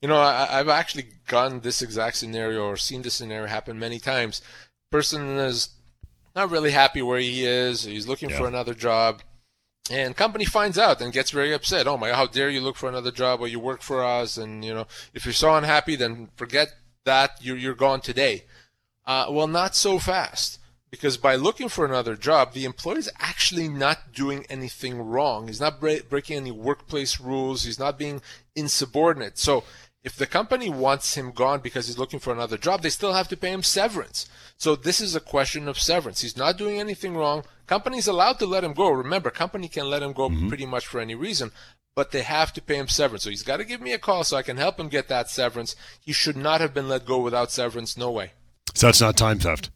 You 0.00 0.08
know, 0.08 0.18
I, 0.18 0.58
have 0.58 0.68
actually 0.68 1.08
gotten 1.26 1.60
this 1.60 1.82
exact 1.82 2.16
scenario 2.16 2.64
or 2.64 2.76
seen 2.76 3.02
this 3.02 3.14
scenario 3.14 3.46
happen 3.46 3.78
many 3.78 3.98
times. 3.98 4.40
Person 4.90 5.38
is 5.38 5.70
not 6.36 6.50
really 6.50 6.70
happy 6.70 7.02
where 7.02 7.18
he 7.18 7.44
is. 7.44 7.82
He's 7.82 8.06
looking 8.06 8.30
yeah. 8.30 8.38
for 8.38 8.46
another 8.46 8.74
job. 8.74 9.22
And 9.90 10.16
company 10.16 10.44
finds 10.44 10.78
out 10.78 11.00
and 11.00 11.12
gets 11.12 11.30
very 11.30 11.52
upset. 11.52 11.88
Oh 11.88 11.96
my, 11.96 12.12
how 12.12 12.26
dare 12.26 12.50
you 12.50 12.60
look 12.60 12.76
for 12.76 12.88
another 12.88 13.10
job 13.10 13.40
while 13.40 13.48
you 13.48 13.58
work 13.58 13.82
for 13.82 14.04
us? 14.04 14.36
And 14.36 14.64
you 14.64 14.72
know, 14.72 14.86
if 15.14 15.24
you're 15.24 15.32
so 15.32 15.54
unhappy, 15.54 15.96
then 15.96 16.28
forget 16.36 16.68
that. 17.04 17.38
You're 17.40 17.56
you're 17.56 17.74
gone 17.74 18.00
today. 18.00 18.44
Uh, 19.06 19.26
well, 19.30 19.46
not 19.46 19.74
so 19.74 19.98
fast. 19.98 20.57
Because 20.90 21.18
by 21.18 21.36
looking 21.36 21.68
for 21.68 21.84
another 21.84 22.16
job, 22.16 22.52
the 22.52 22.64
employee 22.64 22.98
is 22.98 23.10
actually 23.18 23.68
not 23.68 24.12
doing 24.12 24.46
anything 24.48 25.00
wrong. 25.02 25.46
He's 25.46 25.60
not 25.60 25.80
breaking 25.80 26.36
any 26.36 26.50
workplace 26.50 27.20
rules. 27.20 27.64
He's 27.64 27.78
not 27.78 27.98
being 27.98 28.22
insubordinate. 28.56 29.36
So 29.38 29.64
if 30.02 30.16
the 30.16 30.26
company 30.26 30.70
wants 30.70 31.14
him 31.14 31.32
gone 31.32 31.60
because 31.60 31.86
he's 31.86 31.98
looking 31.98 32.20
for 32.20 32.32
another 32.32 32.56
job, 32.56 32.80
they 32.80 32.88
still 32.88 33.12
have 33.12 33.28
to 33.28 33.36
pay 33.36 33.52
him 33.52 33.62
severance. 33.62 34.26
So 34.56 34.76
this 34.76 35.00
is 35.00 35.14
a 35.14 35.20
question 35.20 35.68
of 35.68 35.78
severance. 35.78 36.22
He's 36.22 36.36
not 36.36 36.56
doing 36.56 36.78
anything 36.78 37.14
wrong. 37.14 37.44
Company's 37.66 38.06
allowed 38.06 38.38
to 38.38 38.46
let 38.46 38.64
him 38.64 38.72
go. 38.72 38.88
Remember, 38.88 39.30
company 39.30 39.68
can 39.68 39.90
let 39.90 40.02
him 40.02 40.12
go 40.12 40.30
mm-hmm. 40.30 40.48
pretty 40.48 40.64
much 40.64 40.86
for 40.86 41.00
any 41.00 41.14
reason, 41.14 41.52
but 41.94 42.12
they 42.12 42.22
have 42.22 42.52
to 42.54 42.62
pay 42.62 42.76
him 42.76 42.88
severance. 42.88 43.24
So 43.24 43.30
he's 43.30 43.42
got 43.42 43.58
to 43.58 43.64
give 43.64 43.82
me 43.82 43.92
a 43.92 43.98
call 43.98 44.24
so 44.24 44.38
I 44.38 44.42
can 44.42 44.56
help 44.56 44.80
him 44.80 44.88
get 44.88 45.08
that 45.08 45.28
severance. 45.28 45.76
He 46.00 46.12
should 46.12 46.36
not 46.36 46.62
have 46.62 46.72
been 46.72 46.88
let 46.88 47.04
go 47.04 47.18
without 47.18 47.50
severance. 47.50 47.96
No 47.96 48.10
way. 48.10 48.32
So 48.74 48.86
that's 48.86 49.00
not 49.00 49.16
time 49.16 49.40
theft. 49.40 49.70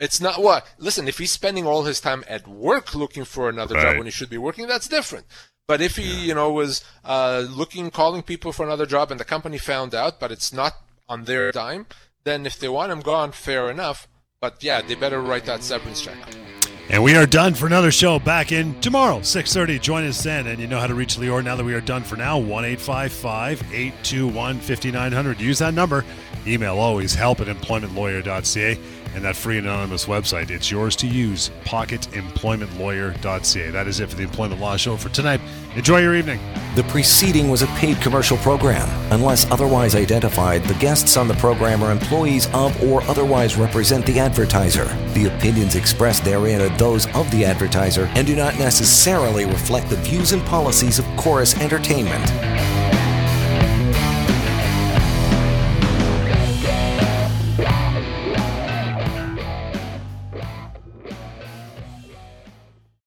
It's 0.00 0.20
not 0.20 0.42
what. 0.42 0.66
Listen, 0.78 1.08
if 1.08 1.18
he's 1.18 1.32
spending 1.32 1.66
all 1.66 1.84
his 1.84 2.00
time 2.00 2.24
at 2.28 2.46
work 2.46 2.94
looking 2.94 3.24
for 3.24 3.48
another 3.48 3.74
right. 3.74 3.82
job 3.82 3.96
when 3.96 4.06
he 4.06 4.12
should 4.12 4.30
be 4.30 4.38
working, 4.38 4.68
that's 4.68 4.88
different. 4.88 5.26
But 5.66 5.80
if 5.80 5.96
he, 5.96 6.04
yeah. 6.04 6.26
you 6.26 6.34
know, 6.34 6.52
was 6.52 6.84
uh, 7.04 7.44
looking, 7.48 7.90
calling 7.90 8.22
people 8.22 8.52
for 8.52 8.64
another 8.64 8.86
job, 8.86 9.10
and 9.10 9.18
the 9.18 9.24
company 9.24 9.58
found 9.58 9.94
out, 9.94 10.20
but 10.20 10.32
it's 10.32 10.52
not 10.52 10.74
on 11.08 11.24
their 11.24 11.50
dime, 11.50 11.86
then 12.24 12.46
if 12.46 12.58
they 12.58 12.68
want 12.68 12.92
him 12.92 13.00
gone, 13.00 13.32
fair 13.32 13.70
enough. 13.70 14.06
But 14.40 14.62
yeah, 14.62 14.80
they 14.80 14.94
better 14.94 15.20
write 15.20 15.46
that 15.46 15.64
severance 15.64 16.00
check. 16.00 16.16
And 16.90 17.02
we 17.02 17.14
are 17.16 17.26
done 17.26 17.52
for 17.52 17.66
another 17.66 17.90
show. 17.90 18.18
Back 18.18 18.50
in 18.50 18.80
tomorrow, 18.80 19.18
6.30. 19.18 19.78
Join 19.78 20.04
us 20.04 20.22
then. 20.22 20.46
And 20.46 20.58
you 20.58 20.66
know 20.66 20.80
how 20.80 20.86
to 20.86 20.94
reach 20.94 21.18
Lior 21.18 21.44
now 21.44 21.54
that 21.54 21.64
we 21.64 21.74
are 21.74 21.82
done 21.82 22.02
for 22.02 22.16
now. 22.16 22.40
1-855-821-5900. 22.40 25.38
Use 25.38 25.58
that 25.58 25.74
number. 25.74 26.02
Email 26.46 26.78
always 26.78 27.14
help 27.14 27.40
at 27.40 27.48
employmentlawyer.ca 27.48 28.78
and 29.18 29.24
that 29.24 29.34
free 29.34 29.58
anonymous 29.58 30.06
website. 30.06 30.50
It's 30.50 30.70
yours 30.70 30.94
to 30.96 31.06
use, 31.08 31.50
pocketemploymentlawyer.ca. 31.64 33.70
That 33.70 33.88
is 33.88 33.98
it 33.98 34.08
for 34.08 34.14
the 34.14 34.22
Employment 34.22 34.60
Law 34.60 34.76
Show 34.76 34.96
for 34.96 35.08
tonight. 35.08 35.40
Enjoy 35.74 35.98
your 35.98 36.14
evening. 36.14 36.38
The 36.76 36.84
preceding 36.84 37.50
was 37.50 37.62
a 37.62 37.66
paid 37.78 38.00
commercial 38.00 38.36
program. 38.38 38.88
Unless 39.12 39.50
otherwise 39.50 39.96
identified, 39.96 40.62
the 40.64 40.74
guests 40.74 41.16
on 41.16 41.26
the 41.26 41.34
program 41.34 41.82
are 41.82 41.90
employees 41.90 42.46
of 42.54 42.80
or 42.80 43.02
otherwise 43.02 43.56
represent 43.56 44.06
the 44.06 44.20
advertiser. 44.20 44.84
The 45.14 45.36
opinions 45.36 45.74
expressed 45.74 46.24
therein 46.24 46.60
are 46.60 46.68
those 46.78 47.12
of 47.16 47.28
the 47.32 47.44
advertiser 47.44 48.08
and 48.14 48.24
do 48.24 48.36
not 48.36 48.56
necessarily 48.60 49.46
reflect 49.46 49.90
the 49.90 49.96
views 49.96 50.30
and 50.30 50.46
policies 50.46 51.00
of 51.00 51.06
Chorus 51.16 51.60
Entertainment. 51.60 52.77